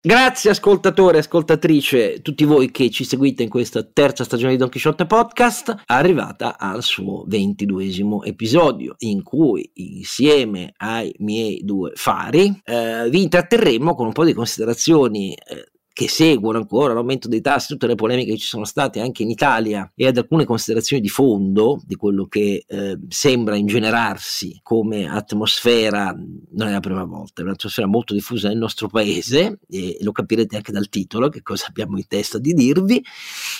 [0.00, 5.06] Grazie ascoltatore, ascoltatrice, tutti voi che ci seguite in questa terza stagione di Don Quixote
[5.06, 13.22] Podcast, arrivata al suo ventiduesimo episodio in cui insieme ai miei due fari eh, vi
[13.22, 17.96] intratterremo con un po' di considerazioni eh, che seguono ancora l'aumento dei tassi, tutte le
[17.96, 21.96] polemiche che ci sono state anche in Italia e ad alcune considerazioni di fondo di
[21.96, 26.16] quello che eh, sembra ingenerarsi come atmosfera,
[26.52, 30.54] non è la prima volta, è un'atmosfera molto diffusa nel nostro paese e lo capirete
[30.54, 33.04] anche dal titolo che cosa abbiamo in testa di dirvi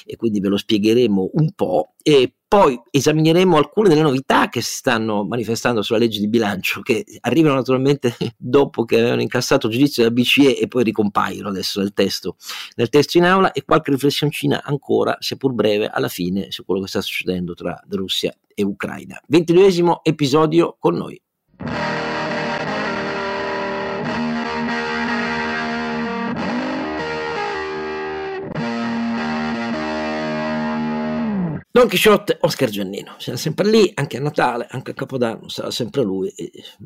[0.06, 4.76] e quindi ve lo spiegheremo un po' e poi esamineremo alcune delle novità che si
[4.76, 10.02] stanno manifestando sulla legge di bilancio, che arrivano naturalmente dopo che avevano incassato il giudizio
[10.02, 12.36] della BCE e poi ricompaiono adesso nel testo,
[12.76, 16.88] nel testo in aula e qualche riflessioncina ancora, seppur breve, alla fine su quello che
[16.88, 19.20] sta succedendo tra Russia e Ucraina.
[19.26, 21.20] Ventiduesimo episodio con noi.
[31.78, 36.02] Don Quixote, Oscar Giannino, sarà sempre lì, anche a Natale, anche a Capodanno, sarà sempre
[36.02, 36.34] lui,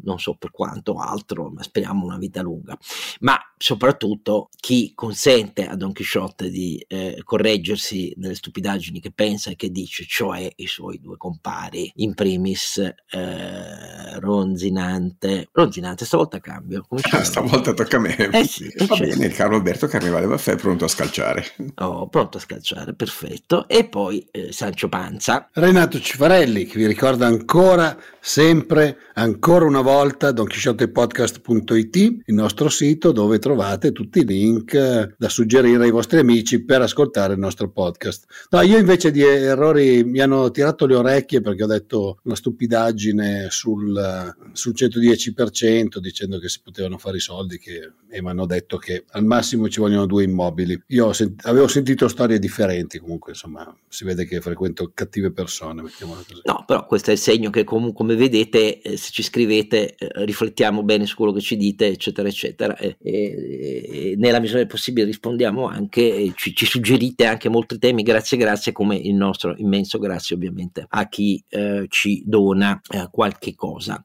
[0.03, 2.77] non so per quanto altro, ma speriamo una vita lunga.
[3.20, 9.57] Ma soprattutto chi consente a Don Quixote di eh, correggersi nelle stupidaggini che pensa e
[9.57, 16.87] che dice, cioè i suoi due compari, in primis eh, Ronzinante, Ronzinante, stavolta cambio.
[17.13, 18.15] Ah, stavolta tocca a me.
[18.15, 19.05] Eh sì, Va certo.
[19.05, 21.47] bene, il caro Alberto Carnevale Vaffè è pronto a scalciare.
[21.77, 23.67] Oh, pronto a scalciare, perfetto.
[23.69, 25.48] E poi eh, Sancio Panza.
[25.52, 33.41] Renato Cifarelli, che vi ricorda ancora, sempre, ancora una volta, donchisciottepodcast.it, il nostro sito dove
[33.41, 38.27] trovate tutti i link eh, da suggerire ai vostri amici per ascoltare il nostro podcast.
[38.51, 43.48] No, io invece di errori mi hanno tirato le orecchie perché ho detto una stupidaggine
[43.51, 48.79] sul, sul 110% dicendo che si potevano fare i soldi che, e mi hanno detto
[48.79, 50.81] che al massimo ci vogliono due immobili.
[50.89, 56.23] Io sent- avevo sentito storie differenti comunque, insomma, si vede che frequento cattive persone, mettiamola
[56.27, 56.41] così.
[56.45, 60.24] No, però questo è il segno che comunque, come vedete, eh, se ci scrivete, eh,
[60.24, 64.67] riflettiamo bene su quello che ci dite, eccetera, eccetera, e, e, e nella misura del
[64.67, 69.98] possibile rispondiamo anche, ci, ci, suggerite anche molti temi, grazie, grazie, come il nostro immenso
[69.98, 74.01] grazie ovviamente a chi eh, ci dona eh, qualche cosa.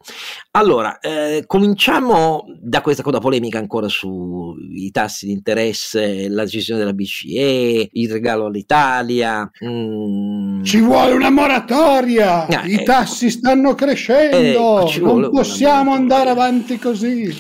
[0.52, 6.94] Allora, eh, cominciamo da questa coda polemica ancora sui tassi di interesse, la decisione della
[6.94, 9.50] BCE, il regalo all'Italia.
[9.64, 12.84] Mm, ci vuole una moratoria, ah, i ecco.
[12.84, 17.36] tassi stanno crescendo, ecco, non possiamo andare avanti così.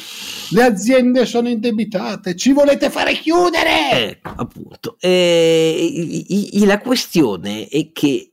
[0.51, 3.91] Le aziende sono indebitate, ci volete fare chiudere?
[3.91, 4.97] Ecco, appunto.
[4.99, 6.25] Eh,
[6.65, 8.31] la questione è che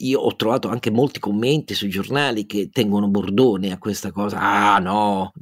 [0.00, 4.38] io ho trovato anche molti commenti sui giornali che tengono bordone a questa cosa.
[4.38, 5.32] Ah no,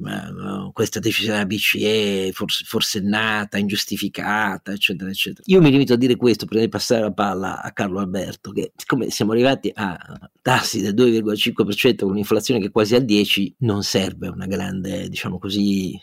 [0.73, 5.43] questa decisione della BCE forse, forsennata, ingiustificata, eccetera, eccetera.
[5.47, 8.73] Io mi limito a dire questo prima di passare la palla a Carlo Alberto, che
[8.75, 9.97] siccome siamo arrivati a
[10.41, 15.37] tassi del 2,5% con un'inflazione che è quasi al 10%, non serve una grande, diciamo
[15.37, 15.99] così,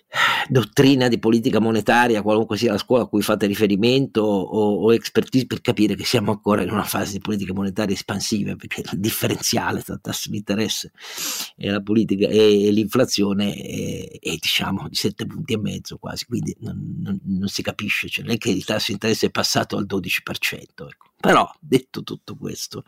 [0.49, 5.47] dottrina di politica monetaria, qualunque sia la scuola a cui fate riferimento o, o expertise
[5.47, 9.01] per capire che siamo ancora in una fase di politica monetaria espansiva negative perché il
[9.01, 10.93] differenziale tra tassi di interesse
[11.57, 16.57] e la politica e l'inflazione è, è diciamo di 7 punti e mezzo quasi, quindi
[16.61, 19.77] non, non, non si capisce, cioè non è che il tasso di interesse è passato
[19.77, 20.53] al 12%.
[20.53, 21.11] Ecco.
[21.19, 22.85] Però detto tutto questo,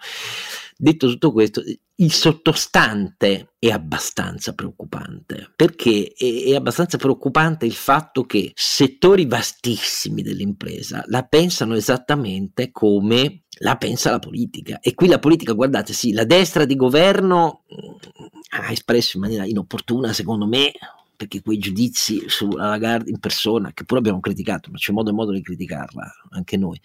[0.77, 1.63] detto tutto questo,
[2.01, 10.23] il sottostante è abbastanza preoccupante perché è, è, abbastanza preoccupante il fatto che settori vastissimi
[10.23, 14.81] dell'impresa la pensano esattamente come la pensa la politica.
[14.81, 19.45] E qui la politica guardate sì la destra di governo mm, ha espresso in maniera
[19.45, 20.73] inopportuna secondo me
[21.19, 25.13] perché quei giudizi sulla Lagarde in persona, che pure abbiamo criticato, ma c'è modo e
[25.13, 26.81] modo di criticarla anche noi,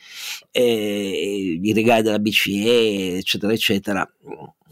[0.49, 4.11] eh, i regali della BCE, eccetera, eccetera,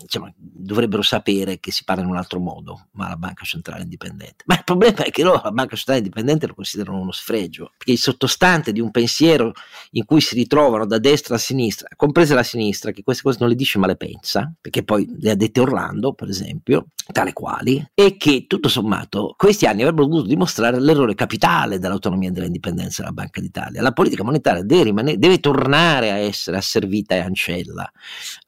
[0.02, 4.44] diciamo, dovrebbero sapere che si parla in un altro modo, ma la banca centrale indipendente.
[4.46, 7.94] Ma il problema è che loro la banca centrale indipendente lo considerano uno sfregio, perché
[7.94, 9.52] il sottostante di un pensiero
[9.92, 13.50] in cui si ritrovano da destra a sinistra, compresa la sinistra, che queste cose non
[13.50, 17.84] le dice ma le pensa, perché poi le ha dette Orlando, per esempio, tale quali,
[17.94, 23.14] e che tutto sommato questi anni avrebbero dovuto dimostrare l'errore capitale dell'autonomia e dell'indipendenza della
[23.14, 23.82] Banca d'Italia.
[23.82, 27.92] La politica monetaria deve, rimanere, deve tornare a essere asservita e ancella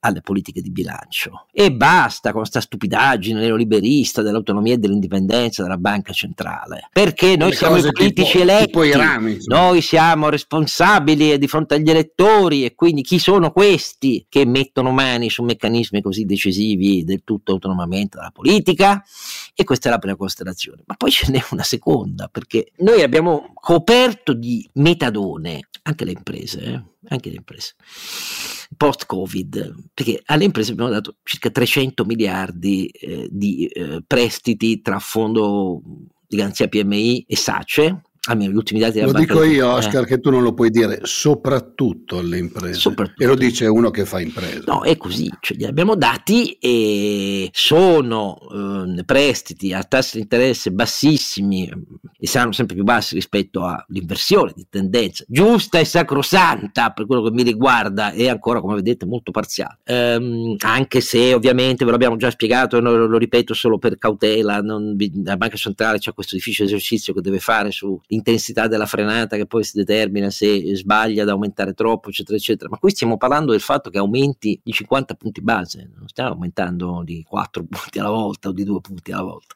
[0.02, 6.14] alle politiche di bilancio E basta con questa stupidaggine neoliberista dell'autonomia e dell'indipendenza della banca
[6.14, 6.90] centrale.
[6.92, 11.90] Perché noi Le siamo i politici tipo- eletti, rami, noi siamo responsabili di fronte agli
[11.90, 17.52] elettori e quindi chi sono questi che mettono mani su meccanismi così decisivi del tutto
[17.52, 19.04] autonomamente dalla politica?
[19.54, 20.82] E questa è la prima considerazione.
[20.86, 26.64] Ma poi ce n'è una seconda, perché noi abbiamo coperto di metadone anche le imprese,
[26.64, 27.76] eh, anche le imprese
[28.76, 35.82] post-Covid, perché alle imprese abbiamo dato circa 300 miliardi eh, di eh, prestiti tra fondo
[36.28, 39.74] di garanzia PMI e SACE, almeno gli ultimi dati della Lo dico io, eh.
[39.74, 42.80] Oscar, che tu non lo puoi dire soprattutto alle imprese.
[42.80, 43.24] Soprattutto.
[43.24, 44.64] E lo dice uno che fa imprese.
[44.66, 48.38] No, è così, cioè li abbiamo dati e sono
[48.98, 51.78] eh, prestiti a tassi di interesse bassissimi eh,
[52.20, 57.32] e saranno sempre più bassi rispetto all'inversione di tendenza giusta e sacrosanta per quello che
[57.32, 59.80] mi riguarda e ancora come vedete molto parziale.
[59.84, 64.96] Ehm, anche se ovviamente ve l'abbiamo già spiegato lo, lo ripeto solo per cautela, non
[65.26, 67.72] la banca centrale c'ha questo difficile esercizio che deve fare
[68.14, 72.78] sull'intensità della frenata che poi si determina se sbaglia ad aumentare troppo eccetera eccetera, ma
[72.78, 77.24] qui stiamo parlando del fatto che aumenti di 50 punti base, non stiamo aumentando di
[77.28, 79.56] 4 punti alla volta o di 2 punti alla volta.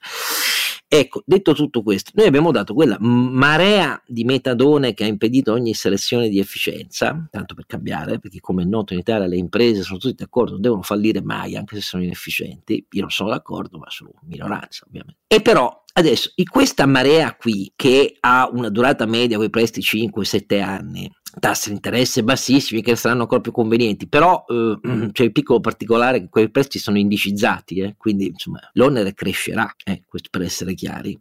[0.89, 5.73] Ecco, detto tutto questo, noi abbiamo dato quella marea di metadone che ha impedito ogni
[5.73, 9.97] selezione di efficienza, tanto per cambiare, perché come è noto in Italia le imprese sono
[9.97, 13.89] tutte d'accordo, non devono fallire mai, anche se sono inefficienti, io non sono d'accordo, ma
[13.89, 15.19] sono minoranza ovviamente.
[15.27, 20.61] E però adesso, in questa marea qui, che ha una durata media, quei presti 5-7
[20.61, 25.59] anni, tassi di interesse bassissimi che saranno ancora più convenienti, però eh, c'è il piccolo
[25.59, 30.73] particolare che quei prezzi sono indicizzati, eh, quindi insomma l'onere crescerà, eh, questo per essere
[30.73, 31.19] chiari.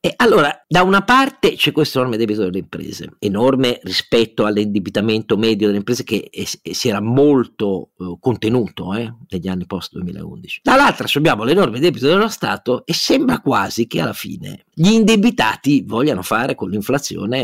[0.00, 5.66] E allora, da una parte c'è questo enorme debito delle imprese, enorme rispetto all'indebitamento medio
[5.66, 10.60] delle imprese che è- si era molto eh, contenuto eh, negli anni post 2011.
[10.62, 16.20] Dall'altra abbiamo l'enorme debito dello Stato e sembra quasi che alla fine gli indebitati vogliano
[16.20, 17.40] fare con l'inflazione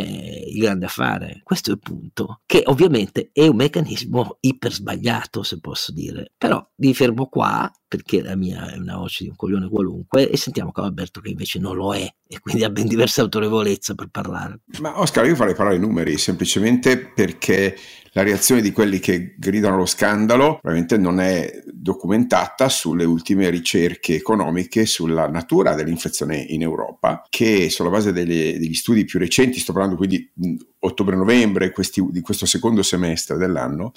[0.49, 1.40] il grande affare.
[1.43, 6.32] Questo è il punto, che ovviamente è un meccanismo iper sbagliato, se posso dire.
[6.37, 10.37] Però vi fermo qua perché la mia è una voce di un coglione qualunque e
[10.37, 14.61] sentiamo Alberto che invece non lo è e quindi ha ben diversa autorevolezza per parlare.
[14.81, 17.76] Ma Oscar, io farei parlare i numeri semplicemente perché
[18.12, 21.50] la reazione di quelli che gridano lo scandalo probabilmente non è
[21.82, 28.75] documentata sulle ultime ricerche economiche sulla natura dell'inflazione in Europa, che sulla base delle- degli
[28.75, 30.31] studi più recenti, sto parlando quindi
[30.79, 31.73] ottobre-novembre
[32.11, 33.90] di questo secondo semestre dell'anno,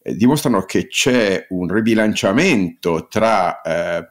[0.00, 4.08] eh, dimostrano che c'è un ribilanciamento tra eh,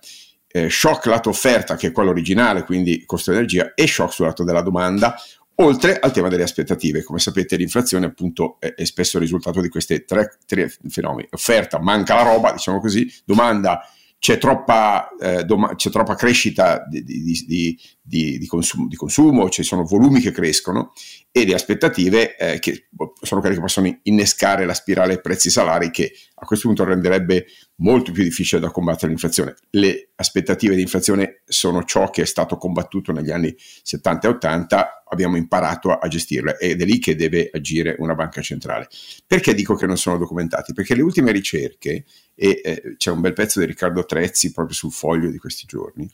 [0.50, 4.44] eh, shock lato offerta, che è quello originale, quindi costo energia, e shock sul lato
[4.44, 5.16] della domanda,
[5.63, 7.04] oltre al tema delle aspettative.
[7.04, 11.27] Come sapete l'inflazione appunto è, è spesso il risultato di questi tre, tre fenomeni.
[11.31, 13.81] Offerta, manca la roba, diciamo così, domanda,
[14.19, 19.50] c'è troppa, eh, doma- c'è troppa crescita di, di- di- di- di consumo, di consumo,
[19.50, 20.92] ci sono volumi che crescono
[21.32, 22.90] e le aspettative eh, che
[23.22, 27.46] sono quelle che possono innescare la spirale prezzi-salari che a questo punto renderebbe
[27.78, 29.56] molto più difficile da combattere l'inflazione.
[29.72, 35.04] Le aspettative di inflazione sono ciò che è stato combattuto negli anni 70 e 80,
[35.06, 38.88] abbiamo imparato a, a gestirle ed è lì che deve agire una banca centrale.
[39.26, 40.74] Perché dico che non sono documentati?
[40.74, 42.04] Perché le ultime ricerche,
[42.36, 46.10] e eh, c'è un bel pezzo di Riccardo Trezzi proprio sul foglio di questi giorni,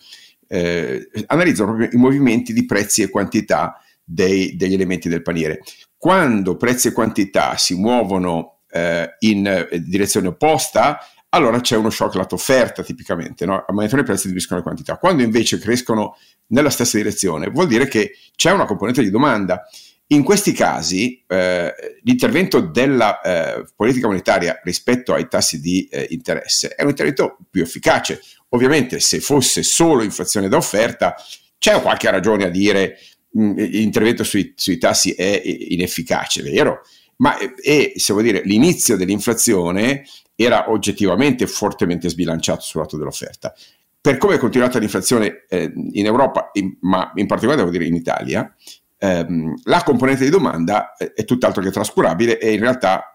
[0.49, 5.61] eh, analizzano proprio i movimenti di prezzi e quantità dei- degli elementi del paniere.
[5.95, 10.99] Quando prezzi e quantità si muovono eh, in eh, direzione opposta,
[11.29, 13.63] allora c'è uno shock lato offerta tipicamente, no?
[13.67, 14.97] aumentano i prezzi diminuiscono le quantità.
[14.97, 16.17] Quando invece crescono
[16.47, 19.63] nella stessa direzione, vuol dire che c'è una componente di domanda.
[20.11, 26.69] In questi casi eh, l'intervento della eh, politica monetaria rispetto ai tassi di eh, interesse
[26.69, 28.19] è un intervento più efficace.
[28.49, 31.15] Ovviamente se fosse solo inflazione da offerta
[31.57, 32.97] c'è qualche ragione a dire
[33.31, 36.81] mh, l'intervento sui, sui tassi è inefficace, vero?
[37.17, 40.03] Ma è, è, se vuol dire, l'inizio dell'inflazione
[40.35, 43.53] era oggettivamente fortemente sbilanciato sul lato dell'offerta.
[44.01, 47.95] Per come è continuata l'inflazione eh, in Europa, in, ma in particolare devo dire in
[47.95, 48.55] Italia,
[48.97, 53.13] ehm, la componente di domanda è, è tutt'altro che trascurabile e in realtà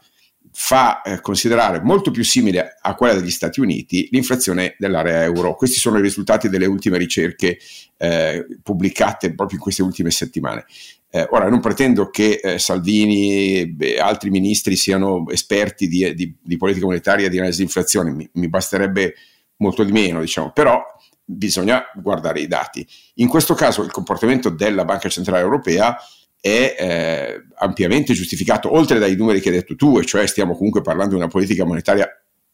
[0.52, 5.54] fa eh, considerare molto più simile a quella degli Stati Uniti l'inflazione dell'area euro.
[5.54, 7.58] Questi sono i risultati delle ultime ricerche
[7.96, 10.64] eh, pubblicate proprio in queste ultime settimane.
[11.10, 16.56] Eh, ora, non pretendo che eh, Salvini e altri ministri siano esperti di, di, di
[16.56, 19.14] politica monetaria e di analisi di inflazione, mi, mi basterebbe
[19.58, 20.82] molto di meno, diciamo, però
[21.24, 22.86] bisogna guardare i dati.
[23.14, 25.96] In questo caso il comportamento della Banca Centrale Europea
[26.44, 30.82] è eh, ampiamente giustificato, oltre dai numeri che hai detto tu, e cioè stiamo comunque
[30.82, 32.06] parlando di una politica monetaria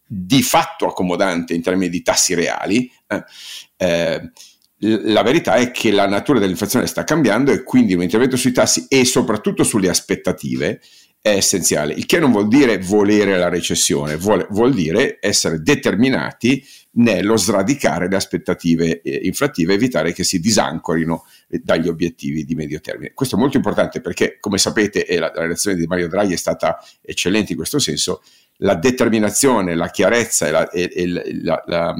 [0.07, 3.25] di fatto accomodante in termini di tassi reali, eh,
[3.79, 4.31] eh,
[4.77, 8.87] la verità è che la natura dell'inflazione sta cambiando e quindi un intervento sui tassi
[8.89, 10.81] e soprattutto sulle aspettative
[11.21, 16.65] è essenziale, il che non vuol dire volere la recessione, vuol, vuol dire essere determinati
[16.93, 21.25] nello sradicare le aspettative eh, inflattive, evitare che si disancorino
[21.63, 23.13] dagli obiettivi di medio termine.
[23.13, 26.37] Questo è molto importante perché, come sapete, e la, la relazione di Mario Draghi è
[26.37, 28.23] stata eccellente in questo senso,
[28.63, 31.07] la determinazione, la chiarezza e la, e, e
[31.43, 31.95] la, la,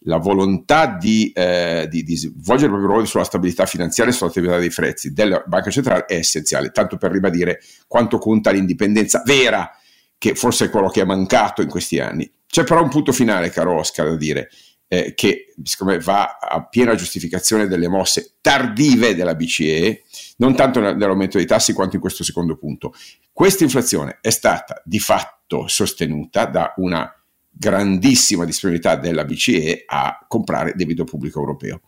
[0.00, 4.30] la volontà di, eh, di, di, svolgere il proprio ruolo sulla stabilità finanziaria e sulla
[4.30, 9.70] stabilità dei prezzi della Banca Centrale è essenziale, tanto per ribadire quanto conta l'indipendenza vera,
[10.18, 12.30] che forse è quello che è mancato in questi anni.
[12.46, 14.50] C'è però un punto finale, caro Oscar, da dire,
[14.92, 20.02] eh, che siccome va a piena giustificazione delle mosse tardive della BCE,
[20.38, 22.92] non tanto nell'aumento dei tassi quanto in questo secondo punto.
[23.32, 27.08] Questa inflazione è stata di fatto sostenuta da una
[27.48, 31.82] grandissima disponibilità della BCE a comprare debito pubblico europeo.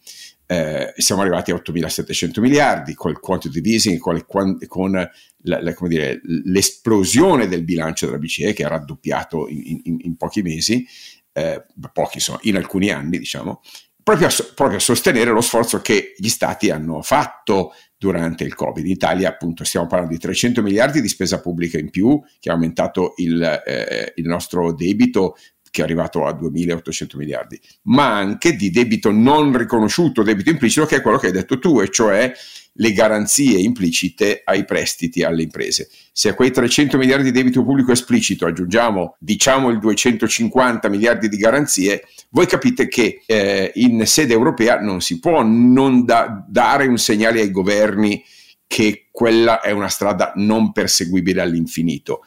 [0.47, 4.23] Eh, siamo arrivati a 8.700 miliardi col quantitative easing, con,
[4.69, 10.17] con la, la, dire, l'esplosione del bilancio della BCE che ha raddoppiato in, in, in
[10.17, 10.87] pochi mesi,
[11.33, 13.63] eh, pochi insomma, in alcuni anni diciamo,
[14.03, 18.85] proprio a, proprio a, sostenere lo sforzo che gli stati hanno fatto durante il Covid.
[18.85, 22.55] In Italia appunto stiamo parlando di 300 miliardi di spesa pubblica in più, che ha
[22.55, 25.37] aumentato il, eh, il nostro debito
[25.71, 30.97] che è arrivato a 2.800 miliardi, ma anche di debito non riconosciuto, debito implicito, che
[30.97, 32.31] è quello che hai detto tu, e cioè
[32.75, 35.91] le garanzie implicite ai prestiti alle imprese.
[36.13, 41.37] Se a quei 300 miliardi di debito pubblico esplicito aggiungiamo, diciamo, il 250 miliardi di
[41.37, 46.99] garanzie, voi capite che eh, in sede europea non si può non da- dare un
[46.99, 48.23] segnale ai governi
[48.67, 52.21] che quella è una strada non perseguibile all'infinito.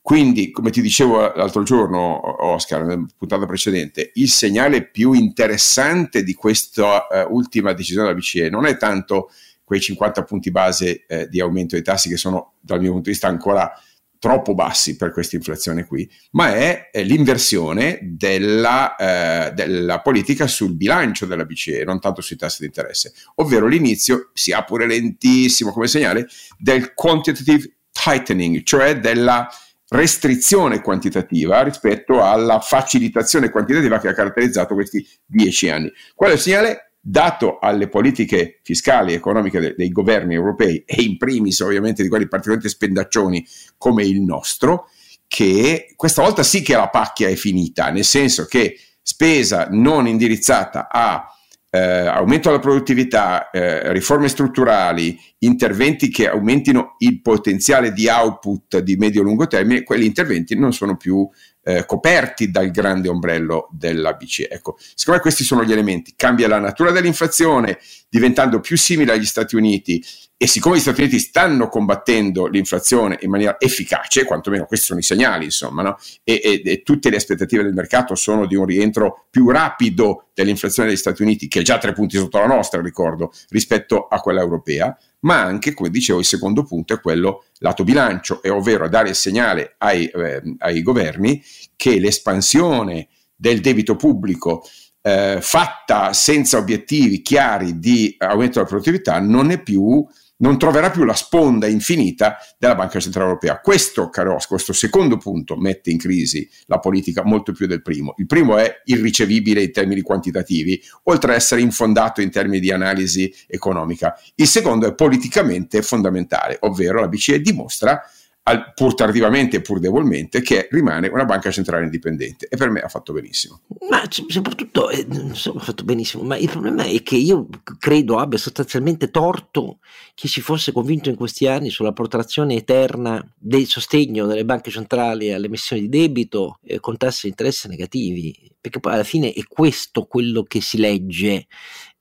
[0.00, 6.32] Quindi, come ti dicevo l'altro giorno, Oscar, nella puntata precedente, il segnale più interessante di
[6.32, 9.30] questa uh, ultima decisione della BCE non è tanto
[9.70, 13.10] quei 50 punti base eh, di aumento dei tassi che sono, dal mio punto di
[13.10, 13.72] vista, ancora
[14.18, 20.74] troppo bassi per questa inflazione qui, ma è, è l'inversione della, eh, della, politica sul
[20.74, 25.86] bilancio della BCE, non tanto sui tassi di interesse, ovvero l'inizio, sia pure lentissimo come
[25.86, 26.26] segnale,
[26.58, 29.48] del quantitative tightening, cioè della
[29.90, 35.92] restrizione quantitativa rispetto alla facilitazione quantitativa che ha caratterizzato questi dieci anni.
[36.16, 36.89] Qual è il segnale?
[37.02, 42.08] Dato alle politiche fiscali e economiche de- dei governi europei e in primis ovviamente di
[42.08, 43.46] quelli particolarmente spendaccioni
[43.78, 44.88] come il nostro,
[45.26, 50.88] che questa volta sì che la pacchia è finita, nel senso che spesa non indirizzata
[50.90, 51.24] a
[51.70, 58.96] eh, aumento della produttività, eh, riforme strutturali, interventi che aumentino il potenziale di output di
[58.96, 61.28] medio-lungo termine, quegli interventi non sono più
[61.62, 64.48] eh, coperti dal grande ombrello della BCE.
[64.50, 66.14] Ecco, secondo me questi sono gli elementi.
[66.16, 67.78] Cambia la natura dell'inflazione,
[68.10, 70.04] diventando più simile agli Stati Uniti
[70.36, 75.02] e siccome gli Stati Uniti stanno combattendo l'inflazione in maniera efficace, quantomeno questi sono i
[75.02, 75.98] segnali, insomma, no?
[76.24, 80.88] e, e, e, tutte le aspettative del mercato sono di un rientro più rapido dell'inflazione
[80.88, 84.40] degli Stati Uniti, che è già tre punti sotto la nostra, ricordo, rispetto a quella
[84.40, 89.14] europea, ma anche, come dicevo, il secondo punto è quello lato bilancio, ovvero dare il
[89.14, 91.42] segnale ai, eh, ai governi
[91.76, 94.64] che l'espansione del debito pubblico
[95.02, 100.06] eh, fatta senza obiettivi chiari di aumento della produttività non è più
[100.40, 103.60] non troverà più la sponda infinita della Banca Centrale Europea.
[103.60, 108.14] Questo, caro questo secondo punto mette in crisi la politica molto più del primo.
[108.16, 113.32] Il primo è irricevibile in termini quantitativi, oltre ad essere infondato in termini di analisi
[113.46, 114.18] economica.
[114.36, 118.02] Il secondo è politicamente fondamentale, ovvero la BCE dimostra
[118.44, 122.48] al, pur tardivamente e pur debolmente, che rimane una banca centrale indipendente.
[122.48, 123.60] E per me ha fatto benissimo.
[123.88, 128.38] Ma soprattutto eh, insomma, ha fatto benissimo, ma il problema è che io credo abbia
[128.38, 129.78] sostanzialmente torto
[130.14, 135.32] chi si fosse convinto in questi anni sulla protrazione eterna del sostegno delle banche centrali
[135.32, 139.42] alle emissioni di debito eh, con tassi di interesse negativi, perché poi alla fine è
[139.46, 141.46] questo quello che si legge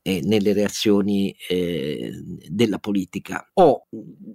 [0.09, 2.11] eh, nelle reazioni eh,
[2.47, 3.49] della politica.
[3.53, 3.87] O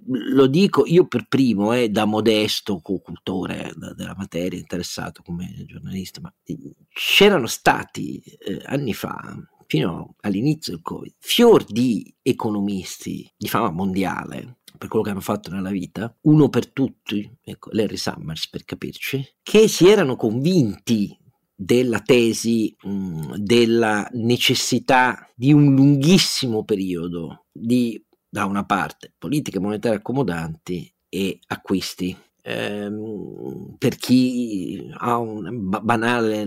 [0.07, 6.21] lo dico io per primo, eh, da modesto cultore da, della materia, interessato come giornalista,
[6.21, 9.35] ma eh, c'erano stati eh, anni fa
[9.67, 15.49] fino all'inizio del Covid, fior di economisti di fama mondiale per quello che hanno fatto
[15.51, 21.17] nella vita, uno per tutti, ecco, Larry Summers per capirci, che si erano convinti
[21.55, 29.59] della tesi mh, mm, della necessità di un lunghissimo periodo di, da una parte, politiche
[29.59, 32.15] monetarie accomodanti e acquisti.
[32.41, 36.45] Ehm, per chi ha un banale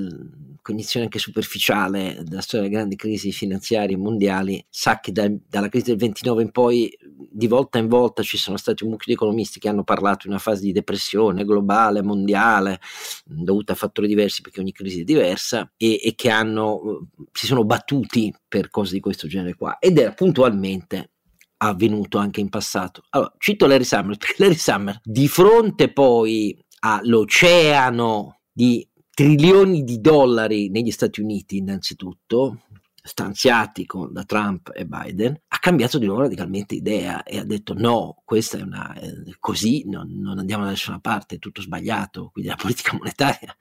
[0.69, 5.87] cognizione anche superficiale della storia delle grandi crisi finanziarie mondiali sa che da, dalla crisi
[5.87, 9.59] del 29 in poi di volta in volta ci sono stati un mucchio di economisti
[9.61, 12.81] che hanno parlato di una fase di depressione globale, mondiale,
[13.25, 17.65] dovuta a fattori diversi perché ogni crisi è diversa e, e che hanno, si sono
[17.65, 21.13] battuti per cose di questo genere qua ed era puntualmente
[21.59, 23.05] avvenuto anche in passato.
[23.09, 28.87] Allora, cito Larry Summer perché Larry Summer di fronte poi all'oceano di
[29.19, 32.61] trilioni di dollari negli Stati Uniti innanzitutto,
[33.03, 37.73] stanziati con, da Trump e Biden, ha cambiato di nuovo radicalmente idea e ha detto
[37.75, 42.29] no, questa è una, eh, così non, non, andiamo da nessuna parte, è tutto sbagliato,
[42.31, 43.57] quindi la politica monetaria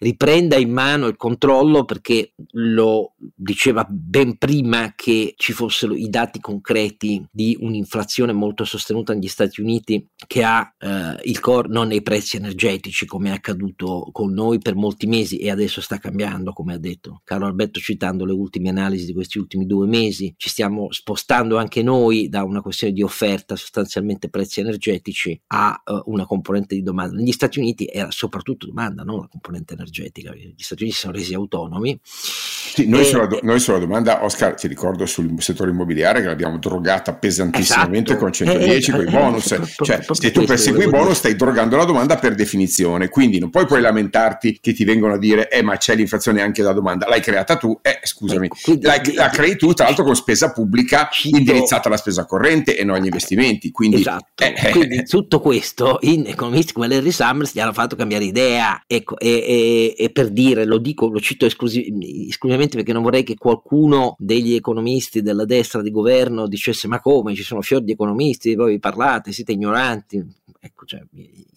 [0.00, 6.40] riprenda in mano il controllo perché lo diceva ben prima che ci fossero i dati
[6.40, 12.02] concreti di un'inflazione molto sostenuta negli Stati Uniti che ha eh, il core non nei
[12.02, 16.74] prezzi energetici come è accaduto con noi per molti mesi e adesso sta cambiando come
[16.74, 20.90] ha detto Carlo Alberto citando le ultime analisi di questi ultimi due mesi, ci stiamo
[20.90, 26.74] spostando anche noi da una questione di offerta, sostanzialmente prezzi energetici, a uh, una componente
[26.74, 27.16] di domanda.
[27.16, 30.34] Negli Stati Uniti era soprattutto domanda, non la componente energetica.
[30.34, 31.98] Gli Stati Uniti si sono resi autonomi.
[32.78, 36.28] Sì, noi, e, sulla, do- noi, sulla, domanda, Oscar, ti ricordo sul settore immobiliare che
[36.28, 39.50] l'abbiamo drogata pesantissimamente esatto, con 110, eh, con i bonus.
[39.50, 43.08] Eh, cioè, se tu persegui i bonus, stai drogando la domanda per definizione.
[43.08, 46.62] Quindi non puoi poi lamentarti che ti vengono a dire, eh, ma c'è l'inflazione anche
[46.62, 47.08] da domanda.
[47.08, 48.46] L'hai creata tu, eh, scusami.
[48.46, 52.84] Ecco, la, la crei tu, tra l'altro con spesa pubblica indirizzata alla spesa corrente e
[52.84, 53.72] non agli investimenti.
[53.72, 54.44] Quindi, esatto.
[54.44, 58.84] Eh, eh, quindi tutto questo in economisti come Larry Summers gli hanno fatto cambiare idea.
[58.86, 61.92] Ecco, e, e, e per dire, lo dico, lo cito esclusi-
[62.28, 67.34] esclusivamente perché non vorrei che qualcuno degli economisti della destra di governo dicesse ma come?
[67.34, 70.36] Ci sono fior di economisti, voi vi parlate, siete ignoranti.
[70.60, 71.00] Ecco, cioè,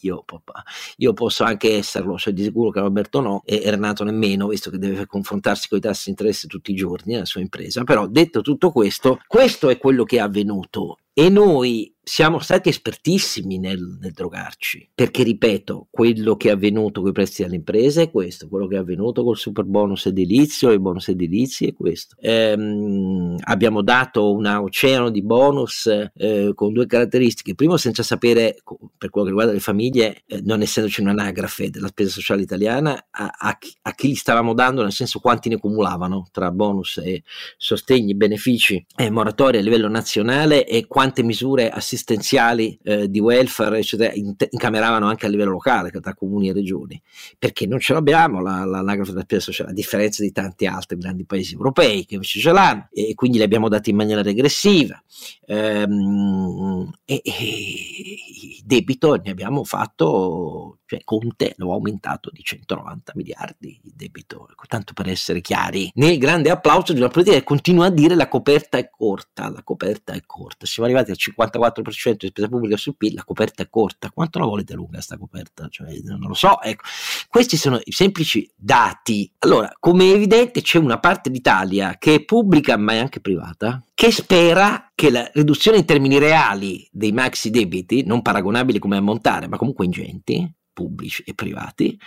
[0.02, 0.24] io,
[0.98, 4.78] io, posso anche esserlo, cioè di sicuro che Roberto no, e Renato nemmeno, visto che
[4.78, 7.84] deve confrontarsi con i tassi di interesse tutti i giorni nella sua impresa.
[7.84, 10.98] Però detto tutto questo, questo è quello che è avvenuto.
[11.14, 17.12] E noi siamo stati espertissimi nel, nel, drogarci, perché ripeto, quello che è avvenuto con
[17.12, 20.76] i prezzi alle imprese è questo, quello che è avvenuto col super bonus edilizio e
[20.76, 22.16] i bonus edilizi è questo.
[22.20, 28.58] Ehm, abbiamo dato un oceano di bonus eh, con due caratteristiche, primo senza sapere,
[28.98, 33.32] per quello che riguarda le famiglie, eh, non essendoci un'anagrafe della spesa sociale italiana, a,
[33.38, 37.22] a, chi, a chi li stavamo dando, nel senso quanti ne cumulavano tra bonus e
[37.58, 43.80] sostegni, benefici e moratorie a livello nazionale e quante misure assistenziali assistenziali eh, di welfare,
[43.80, 47.02] eccetera, incameravano anche a livello locale, tra comuni e regioni,
[47.38, 51.26] perché non ce l'abbiamo la, l'anagrafe della spesa sociale, a differenza di tanti altri grandi
[51.26, 55.02] paesi europei che invece ce l'hanno, e quindi li abbiamo dati in maniera regressiva.
[55.46, 63.14] Ehm, e, e il debito ne abbiamo fatto cioè Conte lo ha aumentato di 190
[63.16, 65.90] miliardi di debito, ecco, tanto per essere chiari.
[65.96, 69.64] Nel grande applauso di una politica che continua a dire la coperta è corta, la
[69.64, 70.66] coperta è corta.
[70.66, 74.12] Siamo arrivati al 54% di spesa pubblica sul PIL, la coperta è corta.
[74.12, 75.68] Quanto la volete lunga sta coperta?
[75.70, 76.62] Cioè, non lo so.
[76.62, 76.84] Ecco.
[77.28, 79.32] Questi sono i semplici dati.
[79.40, 83.84] Allora, come è evidente c'è una parte d'Italia che è pubblica ma è anche privata,
[83.94, 89.48] che spera che la riduzione in termini reali dei maxi debiti, non paragonabili come ammontare,
[89.48, 92.00] ma comunque ingenti, pubblici e privati,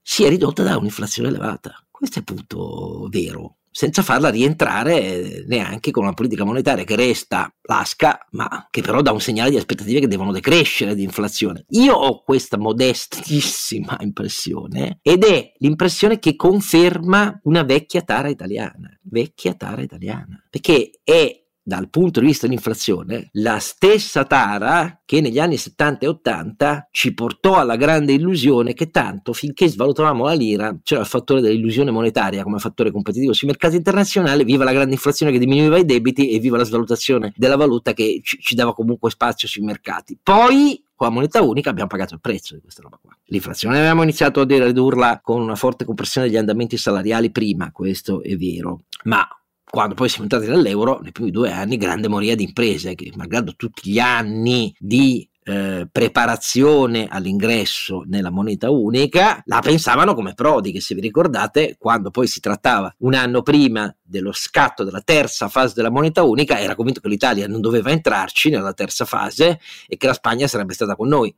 [0.00, 1.74] sia ridotta da un'inflazione elevata.
[1.90, 8.26] Questo è appunto vero, senza farla rientrare neanche con una politica monetaria che resta lasca,
[8.32, 11.64] ma che però dà un segnale di aspettative che devono decrescere di inflazione.
[11.70, 19.54] Io ho questa modestissima impressione ed è l'impressione che conferma una vecchia tara italiana, vecchia
[19.54, 25.56] tara italiana, perché è dal punto di vista dell'inflazione, la stessa tara che negli anni
[25.56, 31.02] 70 e 80 ci portò alla grande illusione che tanto finché svalutavamo la lira c'era
[31.02, 35.38] il fattore dell'illusione monetaria come fattore competitivo sui mercati internazionali, viva la grande inflazione che
[35.38, 39.46] diminuiva i debiti e viva la svalutazione della valuta che ci, ci dava comunque spazio
[39.46, 40.18] sui mercati.
[40.20, 43.16] Poi con la moneta unica abbiamo pagato il prezzo di questa roba qua.
[43.26, 48.36] L'inflazione avevamo iniziato a ridurla con una forte compressione degli andamenti salariali prima, questo è
[48.36, 49.26] vero, ma
[49.72, 53.54] quando poi siamo entrati nell'euro, nei primi due anni, grande moria di imprese che, malgrado
[53.56, 60.82] tutti gli anni di eh, preparazione all'ingresso nella moneta unica, la pensavano come Prodi, che
[60.82, 65.72] se vi ricordate, quando poi si trattava un anno prima dello scatto della terza fase
[65.74, 69.58] della moneta unica, era convinto che l'Italia non doveva entrarci nella terza fase
[69.88, 71.34] e che la Spagna sarebbe stata con noi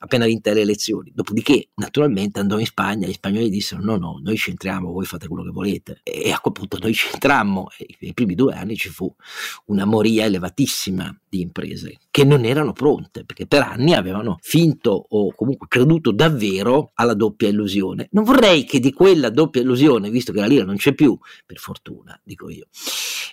[0.00, 1.12] appena vinte le elezioni.
[1.14, 5.28] Dopodiché, naturalmente, andò in Spagna, gli spagnoli dissero no, no, noi ci entriamo, voi fate
[5.28, 6.00] quello che volete.
[6.02, 9.12] E a quel punto noi ci entrammo e nei primi due anni ci fu
[9.66, 15.32] una moria elevatissima di imprese che non erano pronte, perché per anni avevano finto o
[15.34, 18.08] comunque creduto davvero alla doppia illusione.
[18.12, 21.58] Non vorrei che di quella doppia illusione, visto che la lira non c'è più, per
[21.58, 22.66] fortuna, dico io,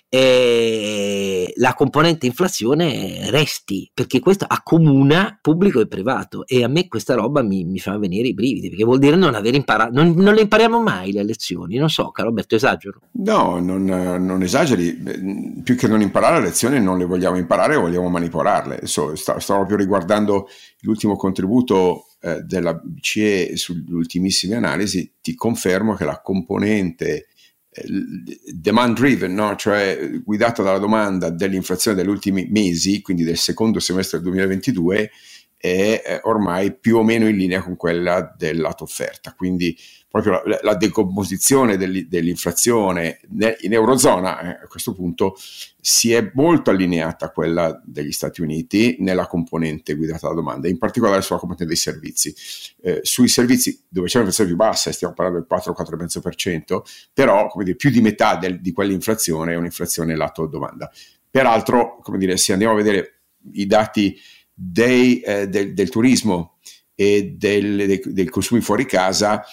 [0.08, 7.14] eh, la componente inflazione resti, perché questo accomuna pubblico e privato e a me questa
[7.14, 10.34] roba mi, mi fa venire i brividi, perché vuol dire non aver imparato, non, non,
[10.34, 13.00] le impariamo mai le lezioni, non so, caro Roberto, esagero?
[13.12, 18.08] No, non, non, esageri, più che non imparare le lezioni non le vogliamo imparare, vogliamo
[18.08, 18.80] manipolarle.
[18.86, 20.48] So, stavo proprio riguardando
[20.80, 27.28] l'ultimo contributo eh, della BCE sulle ultimissime analisi, ti confermo che la componente
[28.52, 29.56] demand driven, no?
[29.56, 35.10] cioè guidata dalla domanda dell'inflazione degli ultimi mesi, quindi del secondo semestre del 2022,
[35.56, 39.34] è eh, ormai più o meno in linea con quella del lato offerta.
[39.34, 39.76] Quindi
[40.20, 43.20] proprio la, la decomposizione dell'inflazione
[43.60, 45.36] in Eurozona eh, a questo punto
[45.80, 50.78] si è molto allineata a quella degli Stati Uniti nella componente guidata dalla domanda, in
[50.78, 52.34] particolare sulla componente dei servizi.
[52.82, 56.80] Eh, sui servizi dove c'è un'inflazione più bassa, stiamo parlando del 4-4,5%,
[57.12, 60.90] però dire, più di metà del, di quell'inflazione è un'inflazione lato domanda.
[61.30, 63.20] Peraltro, come dire, se andiamo a vedere
[63.52, 64.18] i dati
[64.52, 66.56] dei, eh, del, del, turismo
[66.94, 69.44] e del, dei, dei consumi fuori casa,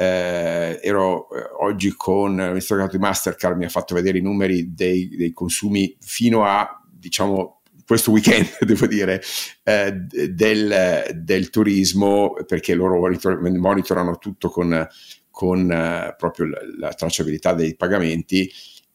[0.00, 4.72] eh, ero eh, oggi con il ministro di Mastercard, mi ha fatto vedere i numeri
[4.72, 9.20] dei, dei consumi fino a, diciamo, questo weekend, devo dire,
[9.62, 12.98] eh, del, del, turismo, perché loro
[13.58, 14.88] monitorano tutto con,
[15.30, 18.50] con eh, proprio la, la, tracciabilità dei pagamenti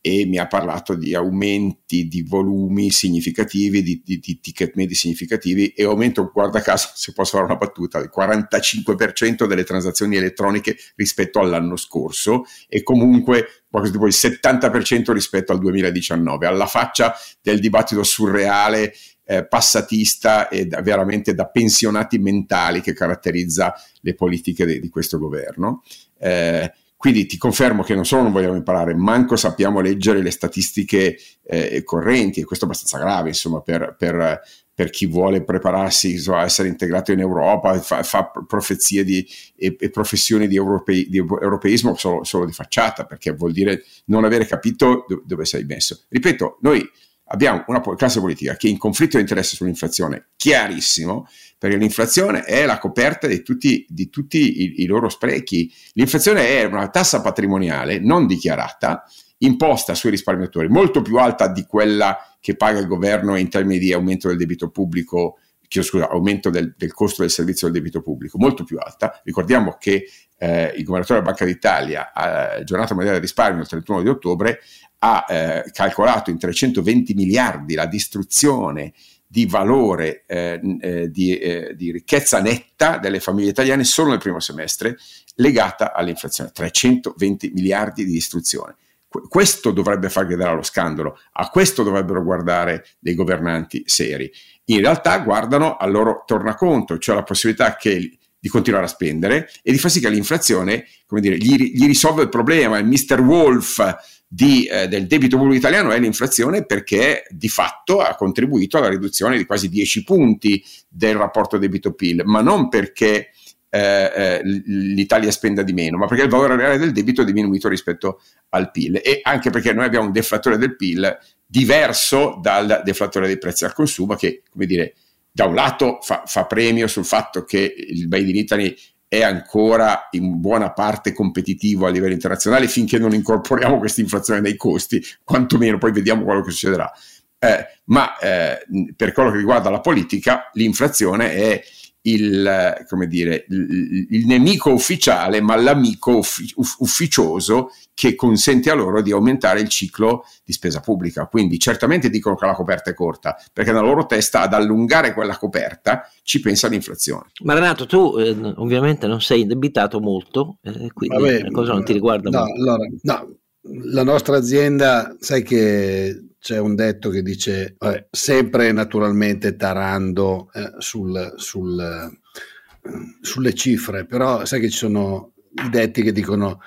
[0.08, 5.70] e mi ha parlato di aumenti di volumi significativi, di, di, di ticket medi significativi
[5.70, 11.40] e aumento, guarda caso, se posso fare una battuta, del 45% delle transazioni elettroniche rispetto
[11.40, 18.04] all'anno scorso e comunque qualcosa tipo il 70% rispetto al 2019, alla faccia del dibattito
[18.04, 24.90] surreale eh, passatista e da, veramente da pensionati mentali che caratterizza le politiche de, di
[24.90, 25.82] questo governo.
[26.20, 31.18] Eh, quindi ti confermo che non solo non vogliamo imparare, manco sappiamo leggere le statistiche
[31.44, 34.42] eh, correnti, e questo è abbastanza grave, insomma, per, per,
[34.74, 39.90] per chi vuole prepararsi a essere integrato in Europa, fa, fa profezie di, e, e,
[39.90, 45.06] professioni di, europei, di europeismo solo, solo, di facciata, perché vuol dire non avere capito
[45.08, 46.04] do, dove sei messo.
[46.10, 46.84] Ripeto, noi
[47.26, 51.28] abbiamo una classe politica che è in conflitto di interesse sull'inflazione chiarissimo,
[51.58, 55.72] perché l'inflazione è la coperta di tutti, di tutti i, i, loro sprechi.
[55.94, 59.04] L'inflazione è una tassa patrimoniale non dichiarata,
[59.40, 63.94] imposta sui risparmiatori, molto più alta di quella che paga il governo in termini di
[63.94, 68.64] aumento del debito pubblico, scusa, aumento del, del, costo del servizio del debito pubblico, molto
[68.64, 69.20] più alta.
[69.24, 74.02] Ricordiamo che eh, il governatore della Banca d'Italia, a giornata mondiale del risparmio, il 31
[74.02, 74.60] di ottobre,
[75.00, 78.94] ha eh, calcolato in 320 miliardi la distruzione
[79.36, 84.40] di valore eh, eh, di, eh, di, ricchezza netta delle famiglie italiane solo nel primo
[84.40, 84.96] semestre
[85.36, 88.78] legata all'inflazione, 320 miliardi di distruzione.
[89.10, 94.32] Qu- questo dovrebbe far gridare allo scandalo, a questo dovrebbero guardare dei governanti seri.
[94.68, 99.74] In realtà guardano al loro tornaconto, cioè la possibilità che di continuare a spendere e
[99.74, 102.78] di far sì che l'inflazione, come dire, gli, gli risolva il problema.
[102.78, 103.20] Il Mr.
[103.20, 108.90] Wolf di, eh, del debito pubblico italiano è l'inflazione perché di fatto ha contribuito alla
[108.90, 113.30] riduzione di quasi 10 punti del rapporto debito-PIL, ma non perché
[113.70, 117.70] eh, eh, l'Italia spenda di meno, ma perché il valore reale del debito è diminuito
[117.70, 118.20] rispetto
[118.50, 123.38] al PIL e anche perché noi abbiamo un deflattore del PIL diverso dal deflattore dei
[123.38, 124.96] prezzi al consumo che, come dire,
[125.32, 128.76] da un lato fa, fa premio sul fatto che il Made in Italy
[129.18, 134.56] è ancora in buona parte competitivo a livello internazionale finché non incorporiamo questa inflazione nei
[134.56, 136.92] costi, quantomeno poi vediamo quello che succederà.
[137.38, 141.64] Eh, ma eh, per quello che riguarda la politica, l'inflazione è
[142.08, 149.02] il, come dire, il, il nemico ufficiale, ma l'amico uffi, ufficioso che consente a loro
[149.02, 151.28] di aumentare il ciclo di spesa pubblica.
[151.28, 155.38] Quindi certamente dicono che la coperta è corta, perché nella loro testa ad allungare quella
[155.38, 157.28] coperta ci pensa l'inflazione.
[157.44, 161.86] Ma Renato, tu eh, ovviamente non sei indebitato molto, eh, quindi Vabbè, la cosa non
[161.86, 162.54] ti riguarda no, molto.
[162.62, 163.38] Allora, no,
[163.86, 170.74] la nostra azienda, sai che c'è un detto che dice vabbè, sempre naturalmente tarando eh,
[170.78, 175.34] sul, sul, eh, sulle cifre, però sai che ci sono
[175.66, 176.62] i detti che dicono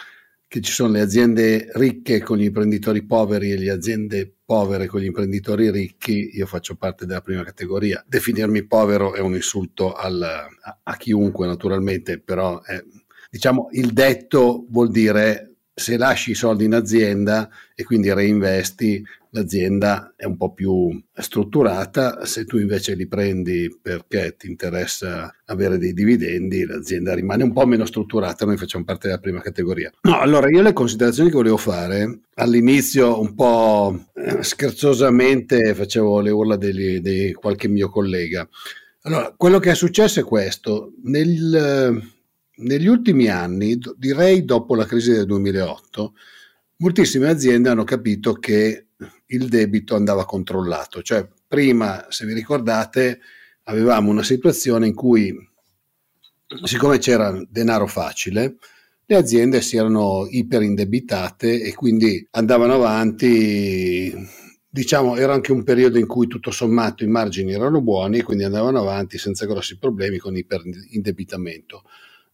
[0.48, 4.98] che ci sono le aziende ricche con gli imprenditori poveri e le aziende povere con
[4.98, 8.04] gli imprenditori ricchi, io faccio parte della prima categoria.
[8.04, 12.82] Definirmi povero è un insulto al, a, a, chiunque naturalmente, però è,
[13.30, 15.47] diciamo il detto vuol dire
[15.78, 22.24] se lasci i soldi in azienda e quindi reinvesti, l'azienda è un po' più strutturata,
[22.24, 27.64] se tu invece li prendi perché ti interessa avere dei dividendi, l'azienda rimane un po'
[27.64, 29.92] meno strutturata, noi facciamo parte della prima categoria.
[30.02, 36.30] No, allora io le considerazioni che volevo fare, all'inizio un po' eh, scherzosamente facevo le
[36.30, 38.48] urla di qualche mio collega.
[39.02, 42.16] Allora, quello che è successo è questo, nel
[42.58, 46.14] negli ultimi anni, direi dopo la crisi del 2008,
[46.76, 48.86] moltissime aziende hanno capito che
[49.26, 51.02] il debito andava controllato.
[51.02, 53.20] Cioè, prima, se vi ricordate,
[53.64, 55.34] avevamo una situazione in cui,
[56.64, 58.56] siccome c'era denaro facile,
[59.10, 64.12] le aziende si erano iperindebitate e quindi andavano avanti.
[64.70, 68.44] Diciamo, era anche un periodo in cui tutto sommato i margini erano buoni e quindi
[68.44, 71.84] andavano avanti senza grossi problemi con iperindebitamento.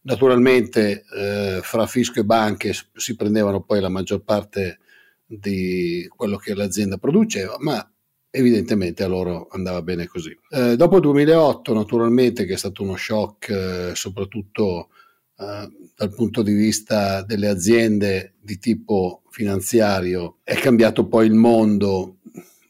[0.05, 4.77] Naturalmente eh, fra fisco e banche si prendevano poi la maggior parte
[5.25, 7.91] di quello che l'azienda produceva, ma
[8.29, 10.37] evidentemente a loro andava bene così.
[10.49, 14.89] Eh, dopo il 2008, naturalmente, che è stato uno shock eh, soprattutto
[15.37, 22.17] eh, dal punto di vista delle aziende di tipo finanziario, è cambiato poi il mondo.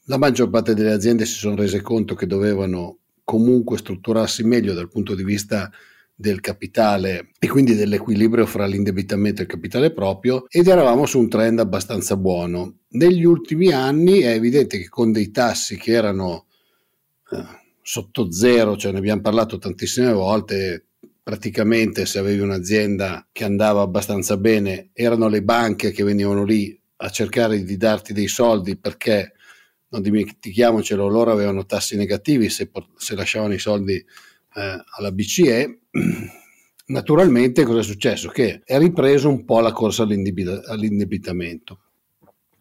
[0.06, 4.88] La maggior parte delle aziende si sono rese conto che dovevano comunque strutturarsi meglio dal
[4.88, 5.70] punto di vista
[6.16, 11.28] del capitale e quindi dell'equilibrio fra l'indebitamento e il capitale proprio ed eravamo su un
[11.28, 12.78] trend abbastanza buono.
[12.90, 16.46] Negli ultimi anni è evidente che con dei tassi che erano
[17.32, 17.44] eh,
[17.82, 20.86] sotto zero, cioè ne abbiamo parlato tantissime volte,
[21.22, 27.10] praticamente se avevi un'azienda che andava abbastanza bene erano le banche che venivano lì a
[27.10, 29.34] cercare di darti dei soldi perché
[29.90, 35.80] non dimentichiamocelo, loro avevano tassi negativi se, se lasciavano i soldi eh, alla BCE,
[36.88, 38.30] naturalmente cosa è successo?
[38.30, 41.80] Che è ripreso un po' la corsa all'indebitamento.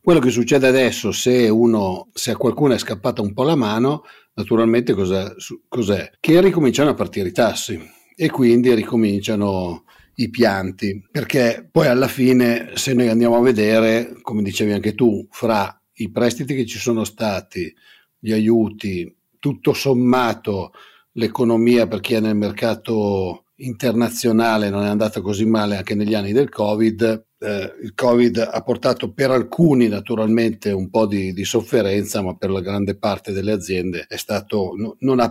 [0.00, 4.02] Quello che succede adesso, se, uno, se a qualcuno è scappata un po' la mano,
[4.34, 5.32] naturalmente cos'è?
[5.66, 6.10] cos'è?
[6.20, 7.80] Che ricominciano a partire i tassi
[8.14, 9.84] e quindi ricominciano
[10.16, 15.26] i pianti, perché poi alla fine, se noi andiamo a vedere, come dicevi anche tu,
[15.30, 17.72] fra i prestiti che ci sono stati,
[18.18, 20.72] gli aiuti, tutto sommato
[21.14, 26.32] l'economia per chi è nel mercato internazionale non è andata così male anche negli anni
[26.32, 27.26] del Covid.
[27.38, 32.50] Eh, il Covid ha portato per alcuni naturalmente un po' di, di, sofferenza, ma per
[32.50, 35.30] la grande parte delle aziende è stato, no, non, ha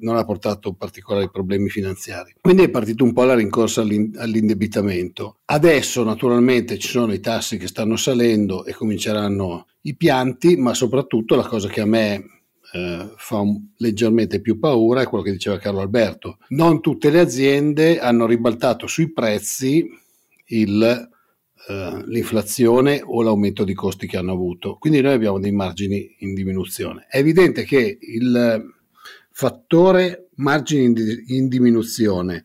[0.00, 2.34] non, ha portato particolari problemi finanziari.
[2.40, 5.38] Quindi è partito un po' la rincorsa all'indebitamento.
[5.46, 11.34] Adesso naturalmente ci sono i tassi che stanno salendo e cominceranno i pianti, ma soprattutto
[11.34, 12.33] la cosa che a me
[12.74, 16.38] eh, fa un, leggermente più paura è quello che diceva Carlo Alberto.
[16.48, 19.88] Non tutte le aziende hanno ribaltato sui prezzi
[20.46, 21.08] il,
[21.68, 24.76] eh, l'inflazione o l'aumento di costi che hanno avuto.
[24.80, 27.06] Quindi noi abbiamo dei margini in diminuzione.
[27.08, 28.72] È evidente che il
[29.30, 32.42] fattore margini in, in diminuzione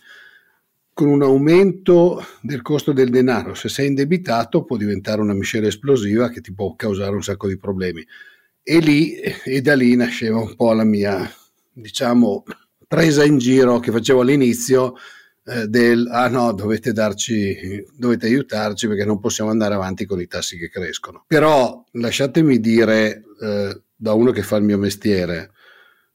[0.94, 6.30] con un aumento del costo del denaro, se sei indebitato, può diventare una miscela esplosiva
[6.30, 8.06] che ti può causare un sacco di problemi.
[8.62, 11.30] E lì e da lì nasceva un po' la mia,
[11.72, 12.44] diciamo,
[12.88, 14.96] presa in giro che facevo all'inizio
[15.46, 20.28] eh, del ah no, dovete darci, dovete aiutarci perché non possiamo andare avanti con i
[20.28, 21.24] tassi che crescono.
[21.26, 25.52] Però lasciatemi dire eh, da uno che fa il mio mestiere,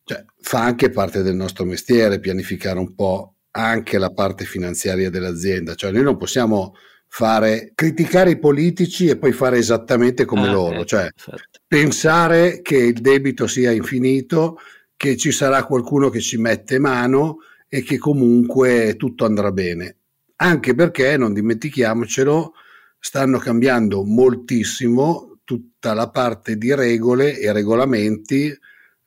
[0.05, 5.75] cioè fa anche parte del nostro mestiere pianificare un po' anche la parte finanziaria dell'azienda,
[5.75, 6.75] cioè noi non possiamo
[7.09, 11.54] fare, criticare i politici e poi fare esattamente come ah, loro, eh, cioè certo.
[11.75, 14.61] Pensare che il debito sia infinito,
[14.95, 19.97] che ci sarà qualcuno che ci mette mano e che comunque tutto andrà bene.
[20.37, 22.53] Anche perché, non dimentichiamocelo,
[22.97, 28.57] stanno cambiando moltissimo tutta la parte di regole e regolamenti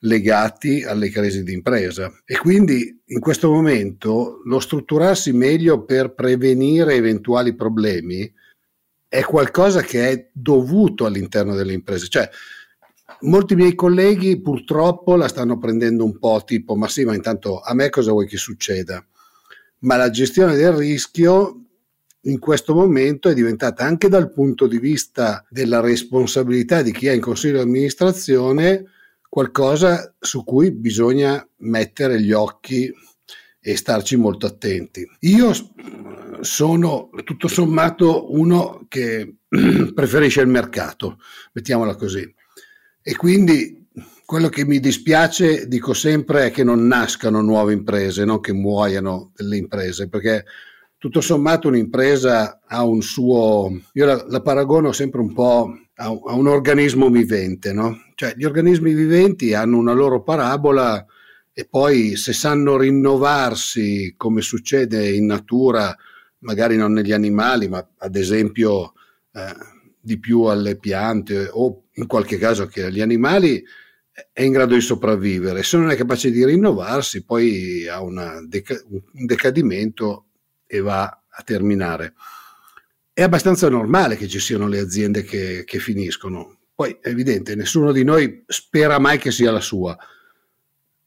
[0.00, 7.54] legati alle crisi d'impresa e quindi in questo momento lo strutturarsi meglio per prevenire eventuali
[7.54, 8.30] problemi
[9.08, 12.28] è qualcosa che è dovuto all'interno delle imprese, cioè
[13.20, 17.74] molti miei colleghi purtroppo la stanno prendendo un po' tipo ma sì ma intanto a
[17.74, 19.04] me cosa vuoi che succeda?
[19.80, 21.62] Ma la gestione del rischio
[22.22, 27.12] in questo momento è diventata anche dal punto di vista della responsabilità di chi è
[27.12, 28.84] in consiglio di amministrazione
[29.28, 32.92] qualcosa su cui bisogna mettere gli occhi
[33.60, 35.06] e starci molto attenti.
[35.20, 35.52] Io
[36.40, 39.36] sono tutto sommato uno che
[39.94, 41.18] preferisce il mercato,
[41.52, 42.34] mettiamola così.
[43.02, 43.86] E quindi
[44.24, 49.32] quello che mi dispiace, dico sempre, è che non nascano nuove imprese, non che muoiano
[49.34, 50.44] delle imprese, perché
[50.98, 56.34] tutto sommato un'impresa ha un suo, io la, la paragono sempre un po' a, a
[56.34, 57.96] un organismo vivente, no?
[58.14, 61.06] Cioè gli organismi viventi hanno una loro parabola
[61.52, 65.96] e poi se sanno rinnovarsi come succede in natura,
[66.40, 68.92] magari non negli animali, ma ad esempio
[69.32, 69.54] eh,
[70.00, 73.62] di più alle piante o in qualche caso che agli animali,
[74.32, 75.62] è in grado di sopravvivere.
[75.62, 78.00] Se non è capace di rinnovarsi, poi ha
[78.46, 80.26] deca- un decadimento
[80.66, 82.14] e va a terminare.
[83.12, 86.58] È abbastanza normale che ci siano le aziende che, che finiscono.
[86.74, 89.96] Poi è evidente, nessuno di noi spera mai che sia la sua.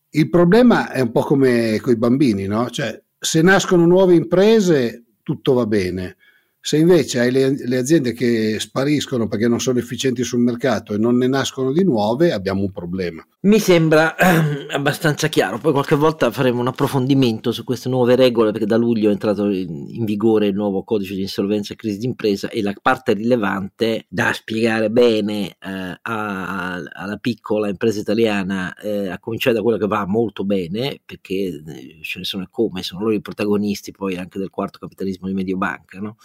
[0.09, 2.69] Il problema è un po' come con i bambini, no?
[2.69, 6.17] Cioè, se nascono nuove imprese, tutto va bene
[6.63, 10.99] se invece hai le, le, aziende che spariscono perché non sono efficienti sul mercato e
[10.99, 13.25] non ne nascono di nuove, abbiamo un problema.
[13.41, 15.57] Mi sembra eh, abbastanza chiaro.
[15.57, 19.49] Poi qualche volta faremo un approfondimento su queste nuove regole perché da luglio è entrato
[19.49, 24.05] in, in vigore il nuovo codice di insolvenza e crisi d'impresa e la parte rilevante
[24.07, 29.87] da spiegare bene eh, a, alla piccola impresa italiana, eh, a cominciare da quella che
[29.87, 34.37] va molto bene, perché eh, ce ne sono come, sono loro i protagonisti poi anche
[34.37, 36.17] del quarto capitalismo di Mediobanca, no?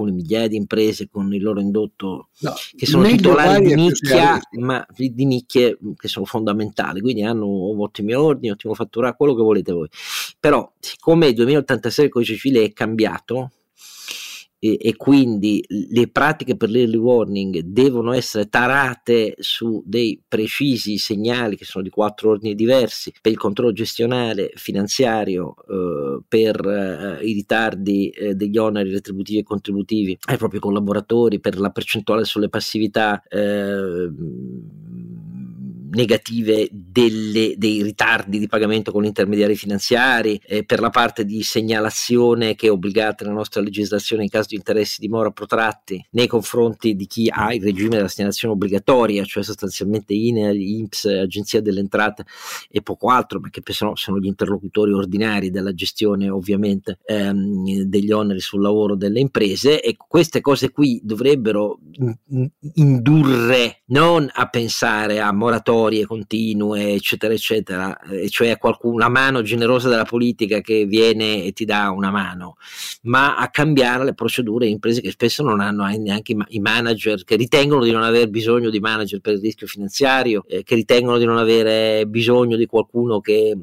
[0.00, 4.84] Alcune migliaia di imprese con il loro indotto no, che sono titolari di nicchia, ma
[4.94, 7.46] di nicchie che sono fondamentali, quindi hanno
[7.82, 9.88] ottimi ordini, ottimo fatturato, quello che volete voi.
[10.38, 13.50] Però, siccome il 2086 il codice civile è cambiato,
[14.62, 21.56] e, e, quindi le pratiche per l'early warning devono essere tarate su dei precisi segnali
[21.56, 27.32] che sono di quattro ordini diversi per il controllo gestionale finanziario eh, per eh, i
[27.32, 33.22] ritardi eh, degli oneri retributivi e contributivi ai propri collaboratori per la percentuale sulle passività
[33.28, 34.10] eh,
[35.90, 42.54] negative delle, dei ritardi di pagamento con intermediari finanziari, eh, per la parte di segnalazione
[42.54, 46.94] che è obbligata nella nostra legislazione in caso di interessi di mora protratti nei confronti
[46.94, 52.24] di chi ha il regime della segnalazione obbligatoria, cioè sostanzialmente INE, INPS, Agenzia delle Entrate
[52.70, 58.40] e poco altro, che sono, sono gli interlocutori ordinari della gestione ovviamente ehm, degli oneri
[58.40, 59.80] sul lavoro delle imprese.
[59.82, 61.78] E queste cose qui dovrebbero
[62.74, 69.42] indurre non a pensare a moratoria moratorie continue, eccetera, eccetera, e cioè qualcuno, una mano
[69.42, 72.56] generosa della politica che viene e ti dà una mano,
[73.02, 77.36] ma a cambiare le procedure in imprese che spesso non hanno neanche i manager, che
[77.36, 81.24] ritengono di non aver bisogno di manager per il rischio finanziario, eh, che ritengono di
[81.24, 83.56] non avere bisogno di qualcuno che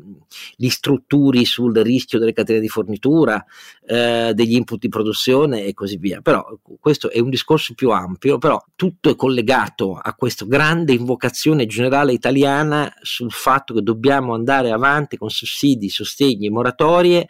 [0.56, 3.44] li strutturi sul rischio delle catene di fornitura,
[3.88, 6.20] eh, degli input di produzione e così via.
[6.22, 6.46] Però
[6.80, 12.12] questo è un discorso più ampio, però tutto è collegato a questa grande invocazione generale
[12.12, 17.28] italiana sul fatto che dobbiamo andare avanti con sussidi, sostegni, moratorie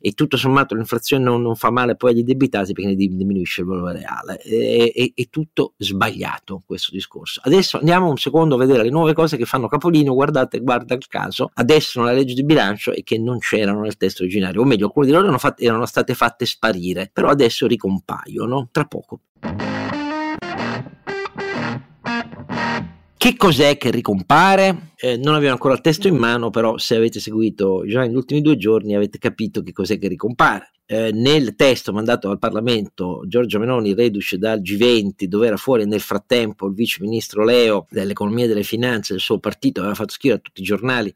[0.00, 3.66] e tutto sommato l'inflazione non, non fa male poi agli debitati perché ne diminuisce il
[3.66, 4.36] valore reale.
[4.36, 7.40] È, è, è, tutto sbagliato questo discorso.
[7.42, 11.06] Adesso andiamo un secondo a vedere le nuove cose che fanno capolino, guardate, guarda il
[11.08, 14.86] caso, adesso nella legge di bilancio e che non c'erano nel testo originario, o meglio
[14.86, 19.20] alcune di loro erano, fatte, erano state fatte sparire, però adesso ricompaiono tra poco.
[23.26, 24.92] Che cos'è che ricompare?
[24.94, 28.40] Eh, non abbiamo ancora il testo in mano, però se avete seguito già negli ultimi
[28.40, 30.70] due giorni avete capito che cos'è che ricompare.
[30.86, 35.98] Eh, nel testo mandato al Parlamento Giorgio Meloni reduce dal G20 dove era fuori nel
[35.98, 40.38] frattempo il vice ministro Leo dell'economia e delle finanze del suo partito aveva fatto scrivere
[40.38, 41.12] a tutti i giornali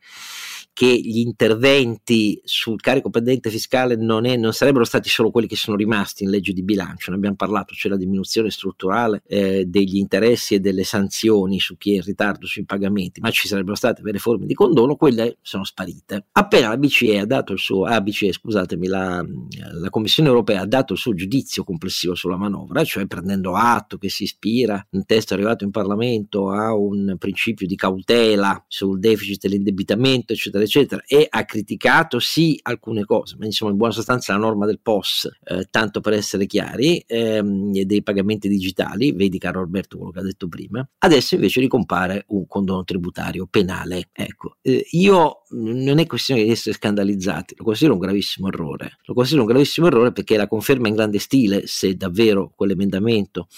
[0.73, 5.57] che gli interventi sul carico pendente fiscale non, è, non, sarebbero stati solo quelli che
[5.57, 9.97] sono rimasti in legge di bilancio, ne abbiamo parlato, cioè la diminuzione strutturale eh, degli
[9.97, 14.01] interessi e delle sanzioni su chi è in ritardo sui pagamenti, ma ci sarebbero state
[14.03, 16.27] vere forme di condono, quelle sono sparite.
[16.33, 19.25] Appena la BCE ha dato il suo, ah, scusatemi, la,
[19.73, 24.09] la Commissione europea ha dato il suo giudizio complessivo sulla manovra, cioè prendendo atto che
[24.09, 29.49] si ispira, un testo arrivato in Parlamento a un principio di cautela sul deficit e
[29.49, 34.33] l'indebitamento, eccetera eccetera, eccetera, e ha criticato sì alcune cose, ma insomma in buona sostanza
[34.33, 39.61] la norma del POS, eh, tanto per essere chiari, ehm, dei pagamenti digitali, vedi caro
[39.61, 44.09] Alberto quello che ha detto prima, adesso invece ricompare un condono tributario penale.
[44.13, 49.15] Ecco, eh, io non è questione di essere scandalizzati, lo considero un gravissimo errore, lo
[49.15, 53.49] considero un gravissimo errore perché la conferma in grande stile se davvero quell'emendamento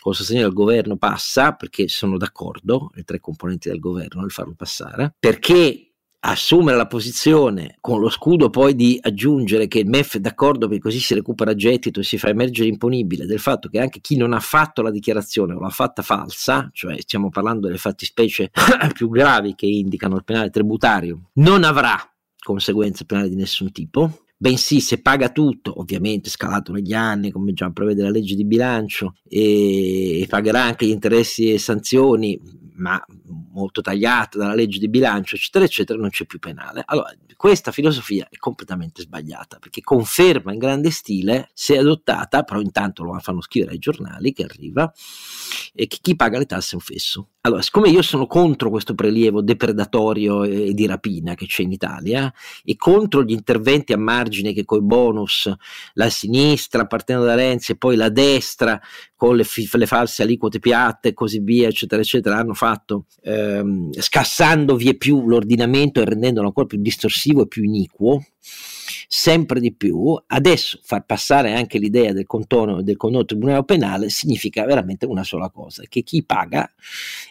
[0.00, 4.54] con sostegno del governo passa, perché sono d'accordo, le tre componenti del governo nel farlo
[4.54, 5.87] passare, perché
[6.30, 10.82] assumere la posizione con lo scudo poi di aggiungere che il MEF è d'accordo perché
[10.82, 14.32] così si recupera gettito e si fa emergere imponibile del fatto che anche chi non
[14.32, 18.50] ha fatto la dichiarazione o l'ha fatta falsa, cioè stiamo parlando delle fattispecie
[18.92, 21.96] più gravi che indicano il penale tributario, non avrà
[22.38, 27.68] conseguenze penali di nessun tipo, bensì se paga tutto, ovviamente scalato negli anni, come già
[27.70, 32.40] prevede la legge di bilancio, e, pagherà anche gli interessi e sanzioni,
[32.76, 33.04] ma
[33.50, 36.82] molto tagliato dalla legge di bilancio, eccetera, eccetera, non c'è più penale.
[36.86, 43.02] Allora, questa filosofia è completamente sbagliata perché conferma in grande stile, se adottata, però intanto
[43.02, 44.92] lo fanno scrivere ai giornali che arriva,
[45.74, 47.28] e che chi paga le tasse è un fesso.
[47.40, 52.32] Allora, siccome io sono contro questo prelievo depredatorio e di rapina che c'è in Italia
[52.64, 55.52] e contro gli interventi a margine che coi bonus
[55.94, 58.80] la sinistra partendo da Renzi e poi la destra
[59.16, 63.92] con le, f- le false aliquote piatte e così via, eccetera, eccetera, hanno fatto ehm,
[63.92, 68.22] scassando vie più l'ordinamento e rendendolo ancora più distorsivo e più iniquo
[69.10, 74.64] sempre di più, adesso far passare anche l'idea del contorno del condono tribunale penale significa
[74.64, 76.70] veramente una sola cosa, che chi paga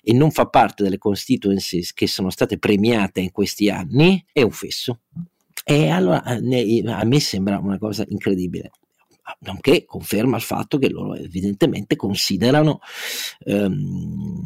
[0.01, 4.51] e non fa parte delle constituencies che sono state premiate in questi anni è un
[4.51, 4.99] fesso.
[5.69, 6.39] E allora a
[7.03, 8.71] me sembra una cosa incredibile
[9.39, 12.79] nonché conferma il fatto che loro evidentemente considerano
[13.39, 14.41] ehm,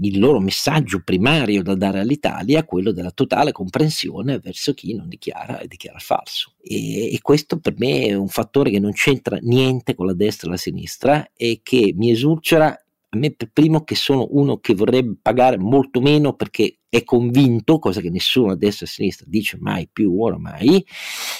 [0.00, 5.58] il loro messaggio primario da dare all'Italia quello della totale comprensione verso chi non dichiara
[5.58, 6.54] e dichiara falso.
[6.62, 10.48] E, e questo per me è un fattore che non c'entra niente con la destra
[10.48, 12.68] e la sinistra e che mi esurcera
[13.14, 17.78] a me per primo che sono uno che vorrebbe pagare molto meno perché è convinto,
[17.78, 20.86] cosa che nessuno a destra e a sinistra dice mai più oramai,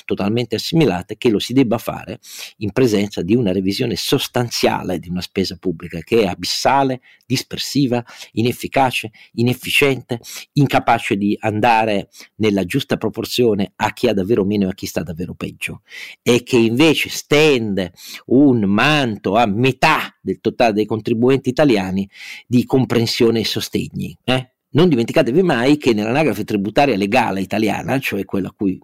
[0.06, 2.20] totalmente assimilate, che lo si debba fare
[2.58, 9.10] in presenza di una revisione sostanziale di una spesa pubblica che è abissale, dispersiva, inefficace,
[9.32, 10.20] inefficiente,
[10.54, 15.02] incapace di andare nella giusta proporzione a chi ha davvero meno e a chi sta
[15.02, 15.82] davvero peggio
[16.22, 17.92] e che invece stende
[18.28, 22.08] un manto a metà del totale dei contribuenti italiani
[22.46, 24.16] di comprensione e sostegni.
[24.24, 24.51] Eh?
[24.72, 28.78] Non dimenticatevi mai che nell'anagrafe tributaria legale italiana, cioè quella a cui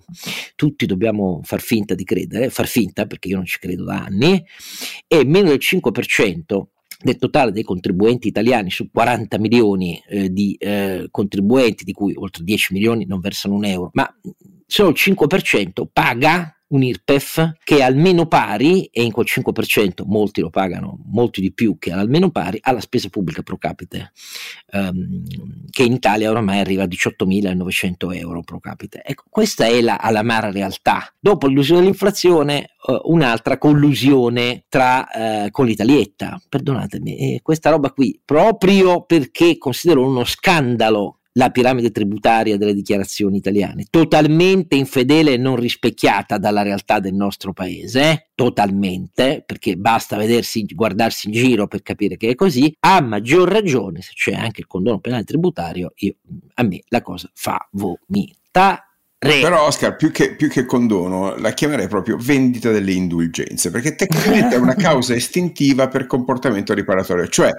[0.54, 4.44] tutti dobbiamo far finta di credere, far finta perché io non ci credo da anni,
[5.06, 6.62] è meno del 5%
[7.00, 12.44] del totale dei contribuenti italiani su 40 milioni eh, di eh, contribuenti, di cui oltre
[12.44, 14.12] 10 milioni non versano un euro, ma
[14.66, 20.40] solo il 5% paga un IRPEF che è almeno pari, e in quel 5% molti
[20.40, 24.12] lo pagano molti di più che almeno pari, alla spesa pubblica pro capite,
[24.72, 25.24] um,
[25.70, 29.02] che in Italia oramai arriva a 18.900 euro pro capite.
[29.04, 31.12] Ecco, questa è la alamara realtà.
[31.18, 36.40] Dopo l'illusione dell'inflazione, uh, un'altra collusione tra, uh, con l'Italietta.
[36.48, 43.36] Perdonatemi, eh, questa roba qui, proprio perché considero uno scandalo la piramide tributaria delle dichiarazioni
[43.36, 48.26] italiane, totalmente infedele e non rispecchiata dalla realtà del nostro paese, eh?
[48.34, 54.02] totalmente, perché basta vedersi, guardarsi in giro per capire che è così, a maggior ragione
[54.02, 56.16] se c'è anche il condono penale tributario, io,
[56.54, 58.82] a me la cosa fa vomitare.
[59.18, 64.56] Però Oscar, più che, più che, condono, la chiamerei proprio vendita delle indulgenze, perché tecnicamente
[64.56, 67.50] è una causa estintiva per comportamento riparatorio, cioè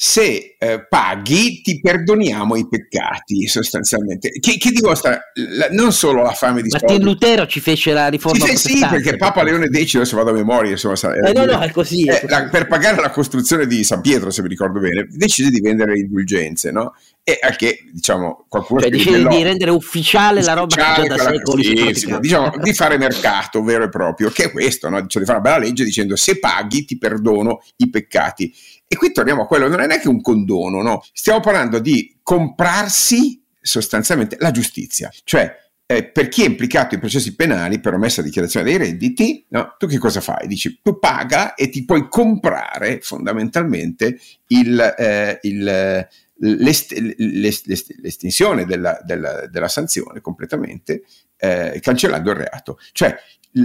[0.00, 4.30] se eh, paghi ti perdoniamo i peccati sostanzialmente.
[4.30, 5.18] Che, che dimostra
[5.56, 7.04] la, non solo la fame di Martin soldi.
[7.04, 10.70] Lutero ci fece la riforma sì, sì perché Papa Leone X adesso vado a memoria
[10.70, 12.32] insomma, eh, no, no, è così, è eh, così.
[12.32, 15.94] La, per pagare la costruzione di San Pietro se mi ricordo bene decise di vendere
[15.94, 16.94] le indulgenze no?
[17.24, 21.64] e anche diciamo qualcuno cioè, decide di rendere ufficiale, la roba che già da secoli
[21.64, 25.04] sì, sì, diciamo di fare mercato vero e proprio che è questo no?
[25.08, 28.54] cioè, di fare una bella legge dicendo se paghi ti perdono i peccati
[28.88, 31.04] e qui torniamo a quello, non è neanche un condono, no?
[31.12, 35.54] Stiamo parlando di comprarsi sostanzialmente la giustizia, cioè
[35.90, 39.74] eh, per chi è implicato in processi penali per omessa dichiarazione dei redditi, no?
[39.78, 40.46] tu che cosa fai?
[40.46, 46.06] Dici, tu paga e ti puoi comprare fondamentalmente il, eh, il,
[46.40, 51.04] l'est- l'est- l'estensione della, della, della, sanzione completamente
[51.38, 52.78] eh, cancellando il reato.
[52.92, 53.16] Cioè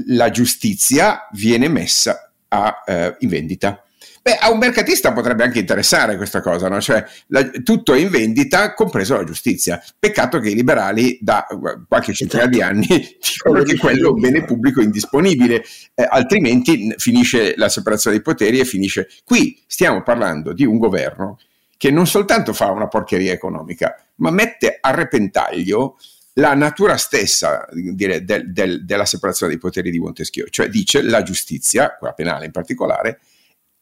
[0.08, 3.84] la giustizia viene messa a, eh, in vendita.
[4.26, 6.80] Beh, a un mercatista potrebbe anche interessare questa cosa, no?
[6.80, 9.84] cioè la, tutto è in vendita, compreso la giustizia.
[10.00, 11.46] Peccato che i liberali da
[11.90, 17.56] qualche centinaia di anni dicono che quello è un bene pubblico indisponibile, eh, altrimenti finisce
[17.58, 19.10] la separazione dei poteri e finisce.
[19.26, 21.38] Qui stiamo parlando di un governo
[21.76, 25.98] che non soltanto fa una porcheria economica, ma mette a repentaglio
[26.36, 31.24] la natura stessa dire, del, del, della separazione dei poteri di Montesquieu, cioè dice la
[31.24, 33.20] giustizia, quella penale in particolare,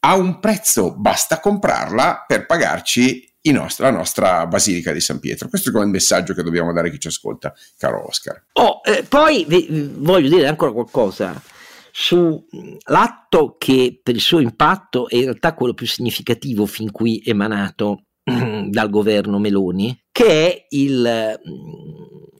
[0.03, 5.49] ha un prezzo, basta comprarla per pagarci nostro, la nostra Basilica di San Pietro.
[5.49, 8.43] Questo è il messaggio che dobbiamo dare a chi ci ascolta, caro Oscar.
[8.53, 11.41] Oh, eh, poi vi, voglio dire ancora qualcosa
[11.91, 18.05] sull'atto che per il suo impatto è in realtà quello più significativo fin qui emanato
[18.23, 21.39] dal governo Meloni, che è il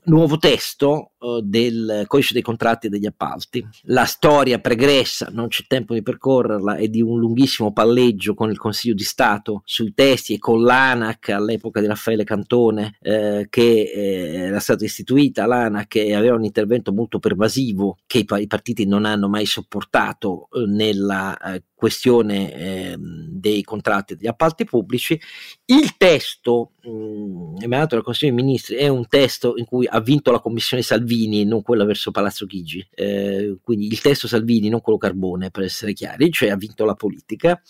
[0.04, 1.11] nuovo testo
[1.42, 3.66] del codice dei contratti e degli appalti.
[3.82, 8.58] La storia pregressa, non c'è tempo di percorrerla, è di un lunghissimo palleggio con il
[8.58, 14.34] Consiglio di Stato sui testi e con l'ANAC all'epoca di Raffaele Cantone, eh, che eh,
[14.46, 19.04] era stata istituita l'ANAC e aveva un intervento molto pervasivo che i, i partiti non
[19.04, 25.20] hanno mai sopportato eh, nella eh, questione ehm, dei contratti e degli appalti pubblici.
[25.64, 30.30] Il testo mh, emanato dal Consiglio dei Ministri è un testo in cui ha vinto
[30.30, 31.10] la commissione Salvini,
[31.44, 35.92] non quella verso Palazzo Chigi, eh, quindi il testo Salvini, non quello Carbone per essere
[35.92, 37.60] chiari, cioè ha vinto la politica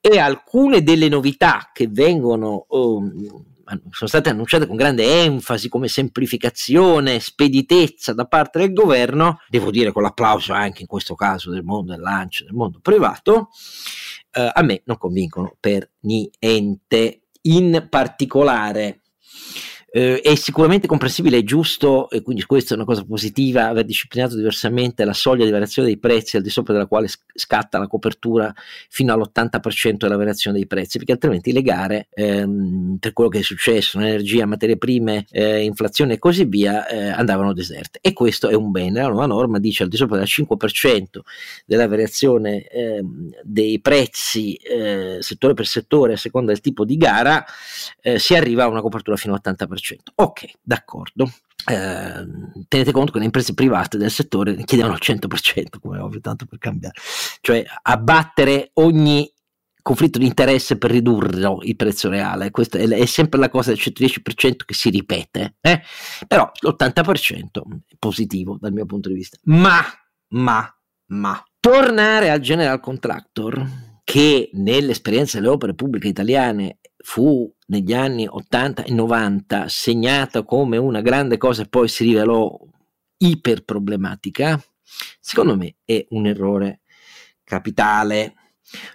[0.00, 2.66] e alcune delle novità che vengono...
[2.68, 3.02] Oh,
[3.90, 9.92] sono state annunciate con grande enfasi come semplificazione, speditezza da parte del governo, devo dire
[9.92, 13.50] con l'applauso anche in questo caso del mondo del lancio, del mondo privato,
[14.32, 17.24] eh, a me non convincono per niente.
[17.42, 19.02] In particolare
[19.90, 24.36] eh, è sicuramente comprensibile e giusto, e quindi questa è una cosa positiva, aver disciplinato
[24.36, 28.52] diversamente la soglia di variazione dei prezzi al di sopra della quale scatta la copertura
[28.88, 33.42] fino all'80% della variazione dei prezzi, perché altrimenti le gare, ehm, per quello che è
[33.42, 37.98] successo, energia, materie prime, eh, inflazione e così via, eh, andavano deserte.
[38.02, 39.00] E questo è un bene.
[39.00, 41.20] La nuova norma dice al di sopra del 5%
[41.64, 47.44] della variazione ehm, dei prezzi eh, settore per settore a seconda del tipo di gara,
[48.02, 49.77] eh, si arriva a una copertura fino all'80%.
[50.16, 51.30] Ok, d'accordo.
[51.66, 52.26] Eh,
[52.68, 56.58] tenete conto che le imprese private del settore chiedevano il 100%, come ovvio, tanto per
[56.58, 56.94] cambiare.
[57.40, 59.30] Cioè abbattere ogni
[59.88, 62.50] conflitto di interesse per ridurre il prezzo reale.
[62.50, 65.80] Questa è, è, sempre la cosa del 110% che si ripete, eh?
[66.26, 67.46] però l'80%
[67.86, 69.38] è positivo dal mio punto di vista.
[69.44, 69.82] Ma,
[70.34, 73.66] ma, ma, tornare al general contractor
[74.04, 81.00] che nell'esperienza delle opere pubbliche italiane fu negli anni 80 e 90 segnata come una
[81.00, 82.54] grande cosa e poi si rivelò
[83.16, 84.62] iper problematica,
[85.18, 86.80] secondo me è un errore
[87.44, 88.34] capitale.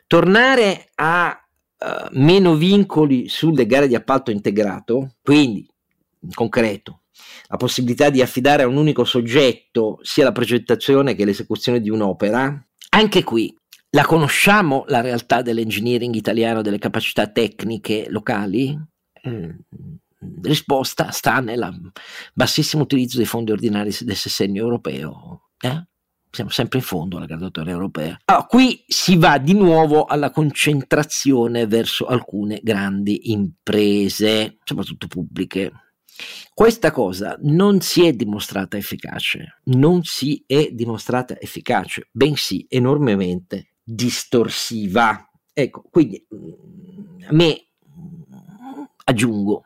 [0.05, 5.67] Tornare a uh, meno vincoli sulle gare di appalto integrato, quindi
[6.19, 7.01] in concreto
[7.47, 12.63] la possibilità di affidare a un unico soggetto sia la progettazione che l'esecuzione di un'opera,
[12.89, 13.57] anche qui
[13.95, 18.77] la conosciamo la realtà dell'engineering italiano, delle capacità tecniche locali?
[19.21, 19.55] Eh,
[20.41, 21.91] risposta sta nel
[22.33, 25.49] bassissimo utilizzo dei fondi ordinari del sessennio europeo.
[25.59, 25.87] Eh?
[26.31, 28.17] Siamo sempre in fondo alla graduatoria europea.
[28.25, 35.71] Allora, qui si va di nuovo alla concentrazione verso alcune grandi imprese, soprattutto pubbliche.
[36.51, 45.29] Questa cosa non si è dimostrata efficace, non si è dimostrata efficace, bensì enormemente distorsiva.
[45.51, 47.67] Ecco, quindi mm, a me
[49.05, 49.65] aggiungo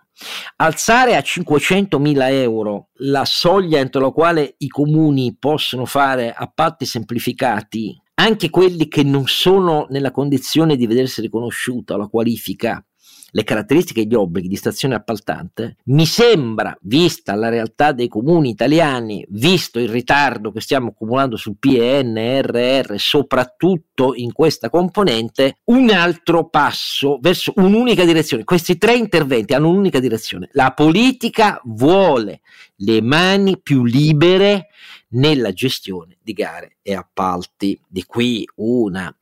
[0.58, 7.96] alzare a 500.000 euro la soglia entro la quale i comuni possono fare appalti semplificati,
[8.16, 12.84] anche quelli che non sono nella condizione di vedersi riconosciuta la qualifica
[13.32, 18.50] le caratteristiche e gli obblighi di stazione appaltante, mi sembra, vista la realtà dei comuni
[18.50, 26.48] italiani, visto il ritardo che stiamo accumulando sul PNRR, soprattutto in questa componente, un altro
[26.50, 28.44] passo verso un'unica direzione.
[28.44, 30.50] Questi tre interventi hanno un'unica direzione.
[30.54, 32.42] La politica vuole
[32.78, 34.68] le mani più libere
[35.10, 37.80] nella gestione di gare e appalti.
[37.88, 39.16] Di qui una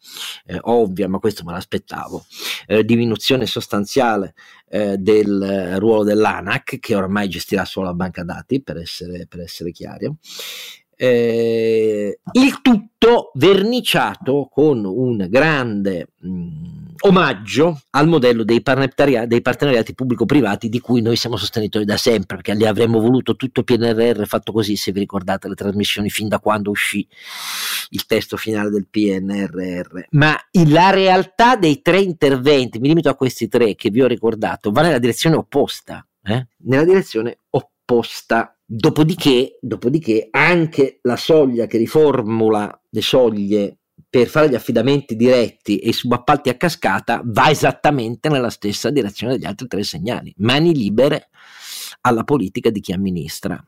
[0.46, 2.26] eh, ovvia, ma questo me l'aspettavo,
[2.68, 4.34] eh, diminuzione sostanziale
[4.70, 9.72] eh, del ruolo dell'ANAC, che ormai gestirà solo la banca dati, per essere, per essere
[9.72, 10.12] chiari.
[10.98, 19.94] Eh, il tutto verniciato con un grande mh, omaggio al modello dei, partenariati, dei partenariati
[19.94, 24.52] pubblico-privati di cui noi siamo sostenitori da sempre, perché li avremmo voluto tutto PNRR fatto
[24.52, 27.08] così, se vi ricordate le trasmissioni fin da quando uscì
[27.90, 30.08] il testo finale del PNRR.
[30.12, 30.38] Ma
[30.68, 34.82] la realtà dei tre interventi, mi limito a questi tre che vi ho ricordato, va
[34.82, 36.48] nella direzione opposta, eh?
[36.64, 38.50] nella direzione opposta.
[38.68, 43.78] Dopodiché, dopodiché anche la soglia che riformula le soglie
[44.10, 49.34] per fare gli affidamenti diretti e i subappalti a cascata va esattamente nella stessa direzione
[49.34, 50.34] degli altri tre segnali.
[50.38, 51.30] Mani libere
[52.02, 53.62] alla politica di chi amministra.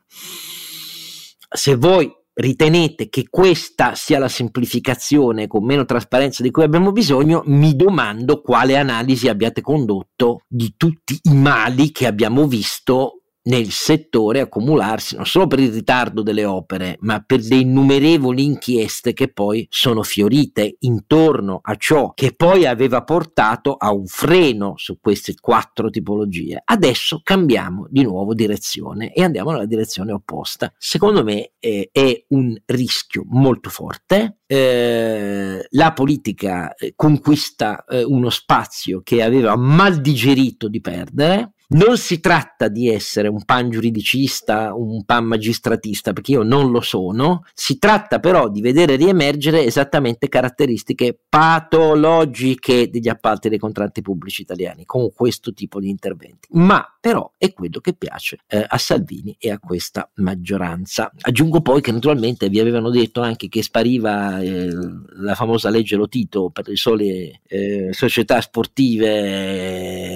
[1.50, 7.42] Se voi ritenete che questa sia la semplificazione con meno trasparenza di cui abbiamo bisogno,
[7.46, 13.17] mi domando quale analisi abbiate condotto di tutti i mali che abbiamo visto
[13.48, 19.12] nel settore accumularsi non solo per il ritardo delle opere, ma per le innumerevoli inchieste
[19.12, 24.98] che poi sono fiorite intorno a ciò che poi aveva portato a un freno su
[25.00, 26.60] queste quattro tipologie.
[26.64, 30.72] Adesso cambiamo di nuovo direzione e andiamo nella direzione opposta.
[30.76, 34.38] Secondo me eh, è un rischio molto forte.
[34.46, 41.98] Eh, la politica eh, conquista eh, uno spazio che aveva mal digerito di perdere non
[41.98, 47.44] si tratta di essere un pan giuridicista, un pan magistratista, perché io non lo sono,
[47.52, 54.86] si tratta però di vedere riemergere esattamente caratteristiche patologiche degli appalti dei contratti pubblici italiani
[54.86, 56.48] con questo tipo di interventi.
[56.52, 61.12] Ma però è quello che piace eh, a Salvini e a questa maggioranza.
[61.20, 64.70] Aggiungo poi che naturalmente vi avevano detto anche che spariva eh,
[65.16, 70.06] la famosa legge Lotito per le sole eh, società sportive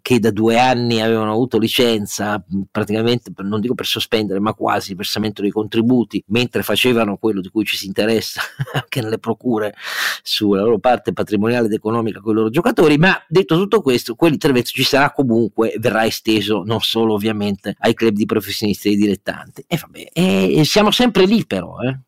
[0.00, 4.90] che da due anni anni avevano avuto licenza praticamente, non dico per sospendere, ma quasi
[4.90, 8.40] il versamento dei contributi, mentre facevano quello di cui ci si interessa
[8.74, 9.74] anche nelle procure
[10.22, 12.98] sulla loro parte patrimoniale ed economica con i loro giocatori.
[12.98, 18.14] Ma detto tutto questo, quell'intervento ci sarà comunque, verrà esteso non solo ovviamente ai club
[18.14, 19.64] di professionisti e di dilettanti.
[19.66, 21.98] E vabbè, e siamo sempre lì però, eh.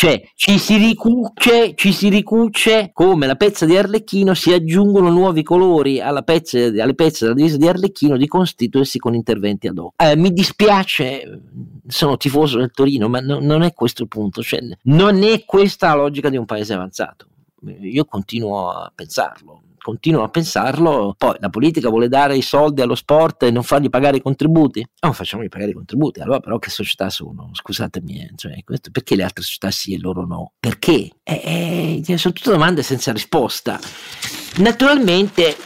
[0.00, 5.42] Cioè, ci si ricuce, ci si ricuce come la pezza di Arlecchino, si aggiungono nuovi
[5.42, 10.02] colori pezza, alle pezze della divisa di Arlecchino di costituirsi con interventi ad hoc.
[10.02, 11.42] Eh, mi dispiace,
[11.86, 14.42] sono tifoso del Torino, ma no, non è questo il punto.
[14.42, 17.26] Cioè, non è questa la logica di un paese avanzato.
[17.82, 22.94] Io continuo a pensarlo continuo a pensarlo, poi la politica vuole dare i soldi allo
[22.94, 24.86] sport e non fargli pagare i contributi?
[25.00, 27.50] Non facciamogli pagare i contributi, allora però che società sono?
[27.52, 30.52] Scusatemi, eh, cioè, questo, perché le altre società sì e loro no?
[30.60, 31.10] Perché?
[31.22, 33.78] Eh, eh, sono tutte domande senza risposta.
[34.56, 35.56] Naturalmente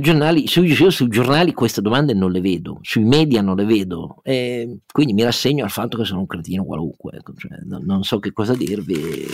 [0.00, 4.20] giornali, su, io sui giornali queste domande non le vedo, sui media non le vedo,
[4.22, 8.04] eh, quindi mi rassegno al fatto che sono un cretino qualunque, ecco, cioè, non, non
[8.04, 9.26] so che cosa dirvi.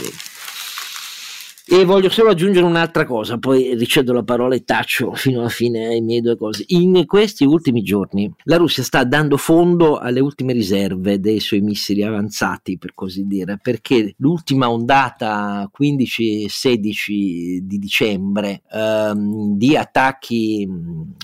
[1.70, 5.88] E voglio solo aggiungere un'altra cosa, poi ricevo la parola e taccio fino alla fine
[5.88, 6.64] ai miei due cose.
[6.68, 12.02] In questi ultimi giorni la Russia sta dando fondo alle ultime riserve dei suoi missili
[12.02, 20.66] avanzati, per così dire, perché l'ultima ondata 15-16 di dicembre ehm, di attacchi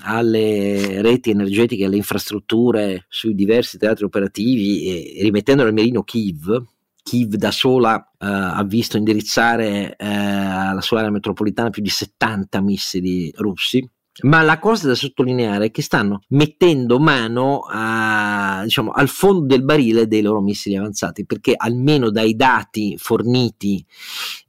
[0.03, 6.63] alle reti energetiche alle infrastrutture sui diversi teatri operativi e rimettendo nel mirino Kiev,
[7.05, 12.61] Kiev da sola eh, ha visto indirizzare eh, alla sua area metropolitana più di 70
[12.63, 13.87] missili russi.
[14.23, 19.65] Ma la cosa da sottolineare è che stanno mettendo mano a, diciamo, al fondo del
[19.65, 23.85] barile dei loro missili avanzati, perché almeno dai dati forniti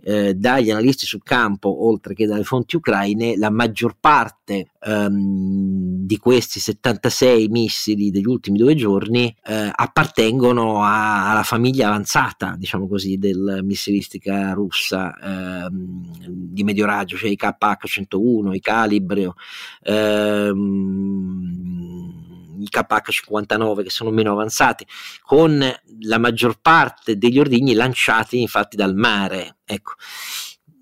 [0.04, 6.18] eh, dagli analisti sul campo, oltre che dalle fonti ucraine, la maggior parte ehm, di
[6.18, 13.18] questi 76 missili degli ultimi due giorni eh, appartengono a, alla famiglia avanzata, diciamo così,
[13.18, 19.34] del missilistica russa ehm, di medio raggio, cioè i KH-101, i Calibrio,
[19.84, 20.64] ehm,
[22.60, 24.86] i KH-59 che sono meno avanzati,
[25.22, 25.60] con
[26.02, 29.58] la maggior parte degli ordigni lanciati infatti dal mare.
[29.66, 29.94] Ecco.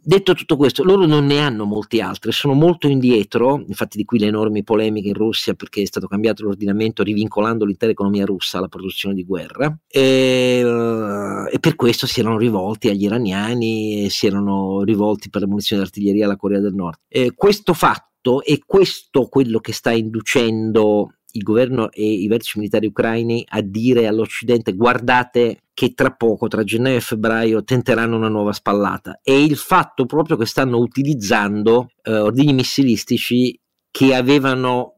[0.06, 4.20] Detto tutto questo, loro non ne hanno molti altri, sono molto indietro, infatti di qui
[4.20, 8.68] le enormi polemiche in Russia perché è stato cambiato l'ordinamento rivincolando l'intera economia russa alla
[8.68, 14.84] produzione di guerra e, uh, e per questo si erano rivolti agli iraniani, si erano
[14.84, 16.98] rivolti per la munizione d'artiglieria alla Corea del Nord.
[17.08, 22.88] E questo fatto è questo quello che sta inducendo il governo e i vertici militari
[22.88, 28.54] ucraini a dire all'Occidente guardate che tra poco, tra gennaio e febbraio, tenteranno una nuova
[28.54, 29.20] spallata.
[29.24, 33.60] E il fatto proprio che stanno utilizzando eh, ordigni missilistici
[33.90, 34.94] che avevano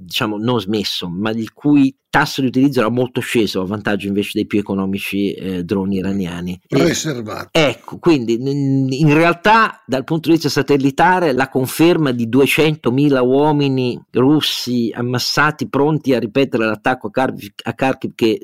[0.00, 4.32] diciamo non smesso, ma il cui tasso di utilizzo era molto sceso a vantaggio invece
[4.34, 6.60] dei più economici eh, droni iraniani.
[6.68, 7.48] Riservati.
[7.52, 14.90] ecco, quindi in realtà dal punto di vista satellitare la conferma di 200.000 uomini russi
[14.92, 18.40] ammassati pronti a ripetere l'attacco a Kharkiv, a Kharkiv che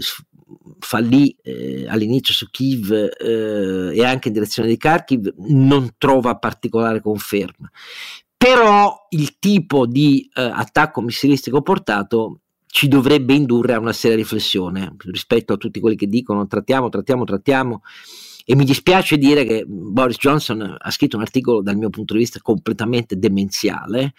[0.79, 7.01] fallì eh, all'inizio su Kiev eh, e anche in direzione di Kharkiv non trova particolare
[7.01, 7.69] conferma
[8.37, 14.95] però il tipo di eh, attacco missilistico portato ci dovrebbe indurre a una seria riflessione
[14.99, 17.83] rispetto a tutti quelli che dicono trattiamo, trattiamo, trattiamo.
[18.49, 22.21] E mi dispiace dire che Boris Johnson ha scritto un articolo dal mio punto di
[22.21, 24.13] vista completamente demenziale,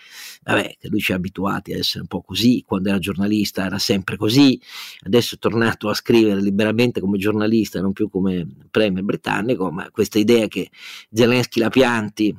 [0.43, 3.78] vabbè, che lui ci ha abituati a essere un po' così, quando era giornalista era
[3.78, 4.59] sempre così,
[5.05, 10.20] adesso è tornato a scrivere liberamente come giornalista, non più come premier britannico, ma questa
[10.20, 10.72] idea che
[11.09, 12.38] Zelensky la pianti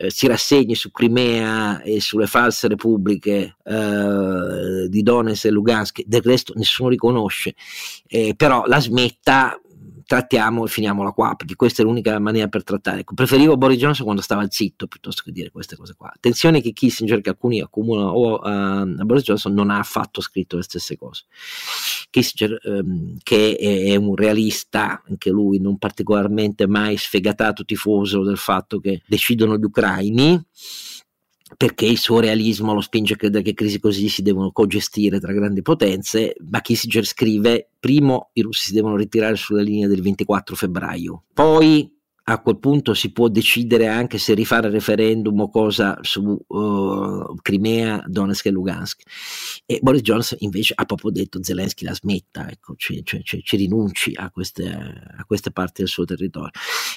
[0.00, 6.22] eh, si rassegni su Crimea e sulle false repubbliche eh, di Donetsk e Lugansk, del
[6.22, 7.54] resto nessuno riconosce,
[8.06, 9.60] eh, però la smetta
[10.10, 13.02] trattiamo e finiamola qua, perché questa è l'unica maniera per trattare.
[13.02, 16.10] Ecco, preferivo Boris Johnson quando stava zitto piuttosto che dire queste cose qua.
[16.12, 20.56] Attenzione che Kissinger, che alcuni accumulano o a, a Boris Johnson, non ha affatto scritto
[20.56, 21.26] le stesse cose.
[22.10, 28.36] Kissinger, ehm, che è, è, un realista, anche lui non particolarmente mai sfegatato tifoso del
[28.36, 30.44] fatto che decidono gli ucraini,
[31.56, 35.32] perché il suo realismo lo spinge a credere che crisi così si devono cogestire tra
[35.32, 40.54] grandi potenze, ma Kissinger scrive primo i russi si devono ritirare sulla linea del 24
[40.54, 46.38] febbraio, poi a quel punto si può decidere anche se rifare referendum o cosa su
[46.46, 49.02] uh, Crimea, Donetsk e Lugansk.
[49.66, 54.12] E Boris Johnson invece ha proprio detto Zelensky la smetta, ecco, ci, ci, ci rinunci
[54.14, 56.50] a queste, a queste, parti del suo territorio.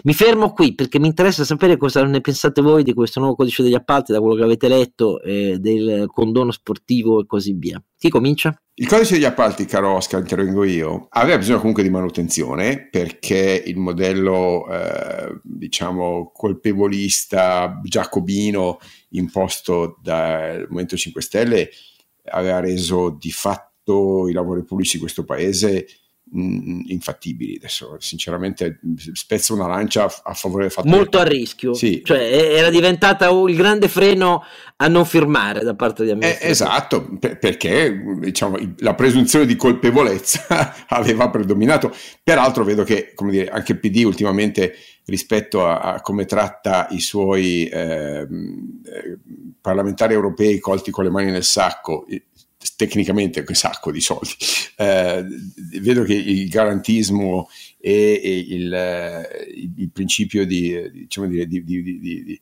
[0.04, 3.64] Mi fermo qui perché mi interessa sapere cosa ne pensate voi di questo nuovo codice
[3.64, 7.82] degli appalti, da quello che avete letto, eh, del condono sportivo e così via.
[8.04, 8.54] Chi comincia?
[8.74, 13.78] Il codice degli appalti, caro Oscar, intervengo io, aveva bisogno comunque di manutenzione perché il
[13.78, 18.80] modello, eh, diciamo, colpevolista, giacobino
[19.12, 21.70] imposto dal Movimento 5 Stelle
[22.26, 25.88] aveva reso di fatto i lavori pubblici di questo paese
[26.34, 27.56] mh, infattibili.
[27.56, 28.80] Adesso, sinceramente,
[29.14, 31.24] spezzo una lancia a favore del fatto molto che...
[31.24, 31.74] a rischio.
[31.74, 32.02] Sì.
[32.04, 34.44] Cioè, era diventata il grande freno
[34.78, 36.30] a non firmare da parte di amici.
[36.30, 41.94] Eh, esatto, per, perché diciamo, la presunzione di colpevolezza aveva predominato.
[42.24, 44.76] Peraltro, vedo che come dire, anche il PD ultimamente
[45.06, 49.18] rispetto a, a come tratta i suoi ehm, eh,
[49.60, 52.06] parlamentari europei colti con le mani nel sacco
[52.76, 54.36] tecnicamente un sacco di soldi.
[54.78, 55.26] Eh,
[55.82, 57.49] vedo che il garantismo
[57.80, 59.47] e, e il, eh,
[59.78, 62.41] il, principio di, diciamo di, di, di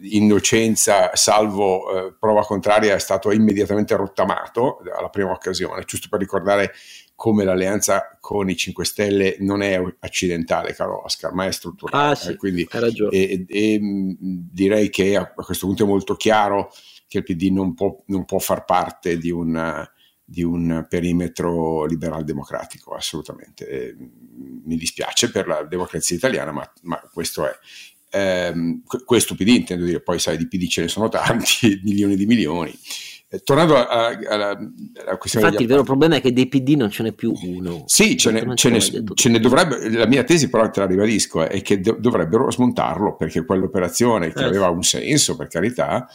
[0.00, 6.72] innocenza salvo eh, prova contraria è stato immediatamente rottamato alla prima occasione, giusto per ricordare
[7.14, 12.12] come l'alleanza con i 5 Stelle non è accidentale, caro Oscar, ma è strutturale.
[12.12, 12.68] Ah, sì, Quindi,
[13.10, 16.70] e, e, direi che a questo punto è molto chiaro
[17.08, 19.84] che il PD non può, non può far parte di un,
[20.24, 23.66] di un perimetro liberal democratico, assolutamente.
[23.66, 23.96] E,
[24.64, 27.58] mi dispiace per la democrazia italiana, ma, ma questo è.
[28.10, 32.26] Eh, questo PD intendo dire, poi sai, di PD ce ne sono tanti, milioni di
[32.26, 32.78] milioni.
[33.30, 34.56] Eh, tornando alla,
[35.18, 35.46] questione.
[35.46, 37.84] Infatti, il vero problema è che dei PD non ce n'è più uno.
[37.86, 39.90] Sì, ce ne, ce ne, ce ne dovrebbe.
[39.90, 44.40] La mia tesi, però, te la ribadisco, è che do, dovrebbero smontarlo perché quell'operazione che
[44.40, 44.46] eh.
[44.46, 46.08] aveva un senso, per carità,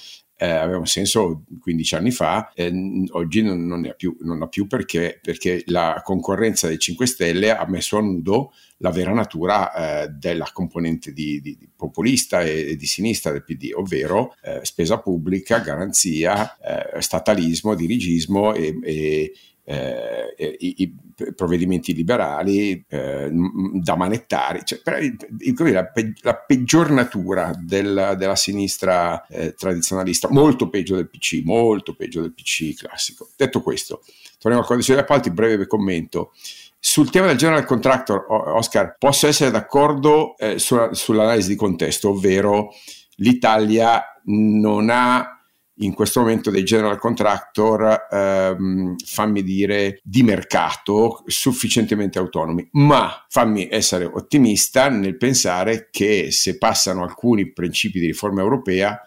[0.43, 2.69] eh, aveva un senso 15 anni fa, eh,
[3.11, 7.55] oggi non, non, ha più, non ha più perché, perché, la concorrenza dei 5 Stelle
[7.55, 12.71] ha messo a nudo la vera natura eh, della componente di, di, di populista e,
[12.71, 19.33] e, di sinistra del PD, ovvero eh, spesa pubblica, garanzia, eh, statalismo, dirigismo e, e
[19.66, 20.95] eh, i, i,
[21.36, 29.53] provvedimenti liberali eh, da manettare, cioè, la, pe- la, peggior natura del, della sinistra eh,
[29.53, 33.30] tradizionalista, molto peggio del PC, molto peggio del PC classico.
[33.36, 34.01] Detto questo,
[34.39, 36.34] torniamo al codice degli appalti, breve commento.
[36.78, 42.74] Sul tema del general contractor, Oscar, posso essere d'accordo eh, sulla, sull'analisi di contesto, ovvero
[43.18, 45.32] l'Italia non ha
[45.78, 53.67] in questo momento dei general contractor, ehm, fammi dire, di mercato sufficientemente autonomi, ma fammi
[53.71, 59.01] essere ottimista nel pensare che se passano alcuni principi di riforma europea,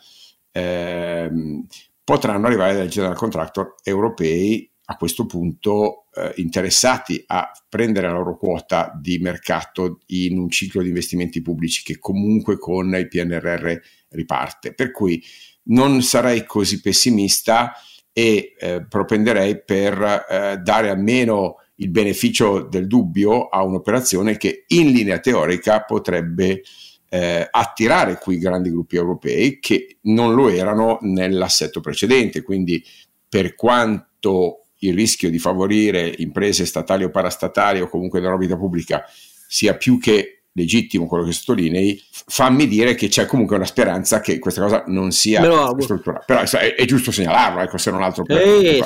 [0.50, 1.66] ehm,
[2.02, 8.36] potranno arrivare dai general contractor europei a questo punto eh, interessati a prendere la loro
[8.36, 13.72] quota di mercato in un ciclo di investimenti pubblici che comunque con il PNRR
[14.10, 14.74] riparte.
[14.74, 15.20] Per cui
[15.66, 17.72] non sarei così pessimista
[18.12, 24.90] e eh, propenderei per eh, dare almeno il beneficio del dubbio a un'operazione che in
[24.90, 26.62] linea teorica potrebbe
[27.08, 32.42] eh, attirare quei grandi gruppi europei che non lo erano nell'assetto precedente.
[32.42, 32.82] Quindi
[33.28, 39.04] per quanto il rischio di favorire imprese statali o parastatali o comunque nell'orbita pubblica
[39.48, 44.38] sia più che legittimo quello che sottolinei, fammi dire che c'è comunque una speranza che
[44.38, 45.42] questa cosa non sia
[45.78, 46.24] strutturale.
[46.26, 48.24] Però è, è, giusto segnalarlo, ecco, se non altro.
[48.24, 48.82] Per Ehi,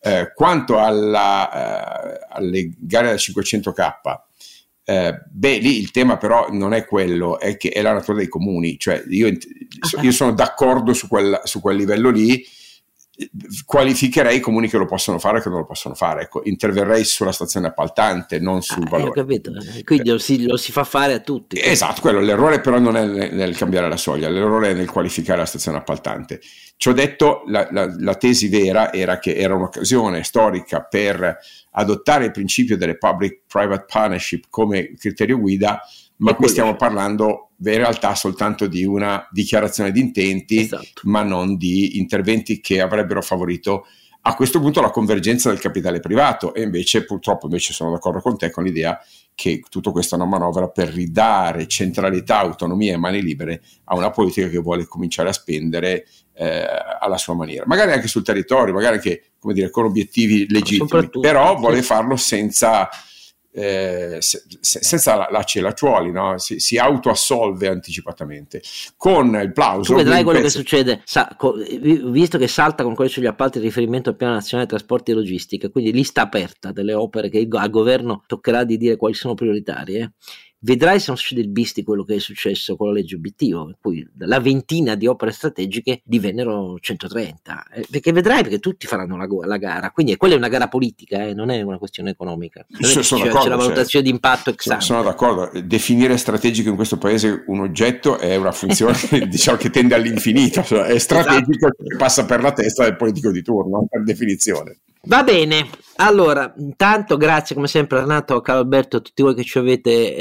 [0.00, 4.20] eh, quanto alla, eh, alle gare da 500k,
[4.84, 8.28] Eh, beh, lì il tema però non è quello, è che è la natura dei
[8.28, 9.30] comuni, cioè io,
[10.00, 12.42] io sono d'accordo su quel, su quel livello lì,
[13.64, 16.22] qualificherei i comuni che lo possono fare e che non lo possono fare.
[16.22, 19.10] Ecco, interverrei sulla stazione appaltante, non sul ah, valore.
[19.12, 19.52] capito.
[19.84, 21.60] Quindi lo si, lo si, fa fare a tutti.
[21.60, 25.40] Esatto, quello, l'errore però non è nel, nel, cambiare la soglia, l'errore è nel qualificare
[25.40, 26.40] la stazione appaltante.
[26.76, 31.38] Ci ho detto, la, la, la tesi vera era che era un'occasione storica per
[31.72, 35.80] adottare il principio delle public-private partnership come criterio guida,
[36.18, 41.02] ma qui stiamo parlando in realtà soltanto di una dichiarazione di intenti, esatto.
[41.04, 43.86] ma non di interventi che avrebbero favorito
[44.22, 46.54] a questo punto la convergenza del capitale privato.
[46.54, 49.00] E invece purtroppo invece sono d'accordo con te con l'idea
[49.34, 54.10] che tutto questo è una manovra per ridare centralità, autonomia e mani libere a una
[54.10, 56.66] politica che vuole cominciare a spendere eh,
[57.00, 61.56] alla sua maniera, magari anche sul territorio, magari anche come dire, con obiettivi legittimi, però
[61.56, 62.88] vuole farlo senza
[63.50, 66.38] eh, se, senza lacci e lacciuoli, no?
[66.38, 68.62] si, si autoassolve anticipatamente.
[68.96, 69.92] Con il plauso.
[69.92, 70.58] Tu vedrai quello pezzo...
[70.58, 74.34] che succede, sa, co, visto che salta con quello sugli appalti il riferimento al piano
[74.34, 78.96] nazionale trasporti e logistica, quindi lista aperta delle opere che al governo toccherà di dire
[78.96, 80.12] quali sono prioritarie
[80.60, 83.66] vedrai se non succede il bis di quello che è successo con la legge obiettivo,
[83.66, 89.16] per cui la ventina di opere strategiche divennero 130, eh, perché vedrai perché tutti faranno
[89.16, 92.66] la, la gara, quindi quella è una gara politica, eh, non è una questione economica.
[92.68, 96.98] Sono c'è, c'è, la valutazione cioè, di impatto ex Sono d'accordo, definire strategico in questo
[96.98, 98.96] paese un oggetto è una funzione
[99.28, 101.84] diciamo che tende all'infinito, cioè è strategico esatto.
[101.84, 104.78] che passa per la testa del politico di turno, per definizione.
[105.02, 105.68] Va bene,
[106.00, 109.58] allora, intanto grazie come sempre Renato, a Carlo Alberto e a tutti voi che ci
[109.58, 110.14] avete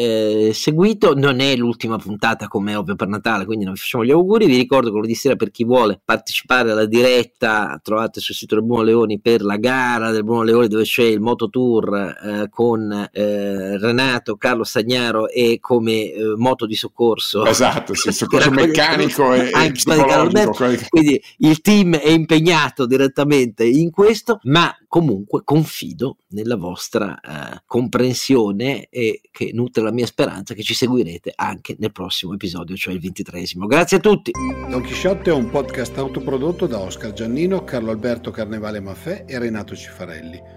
[0.47, 1.13] eh, seguito.
[1.13, 4.47] Non è l'ultima puntata come ovvio per Natale, quindi non vi facciamo gli auguri.
[4.47, 8.63] Vi ricordo che lunedì sera per chi vuole partecipare alla diretta trovate sul sito del
[8.63, 13.09] Bruno Leoni per la gara del Bruno Leoni dove c'è il Moto Tour eh, con
[13.11, 17.45] eh, Renato, Carlo Stagnaro e come eh, moto di soccorso.
[17.45, 20.55] Esatto, sì, soccorso meccanico e, e psicologico.
[20.89, 24.39] Quindi il team è impegnato direttamente in questo,
[24.87, 31.33] comunque confido nella vostra eh, comprensione e che nutre la mia speranza che ci seguirete
[31.35, 33.67] anche nel prossimo episodio, cioè il ventitresimo.
[33.67, 34.31] Grazie a tutti.
[34.69, 39.75] Don Chisciotte è un podcast autoprodotto da Oscar Giannino, Carlo Alberto Carnevale Maffè e Renato
[39.75, 40.56] Cifarelli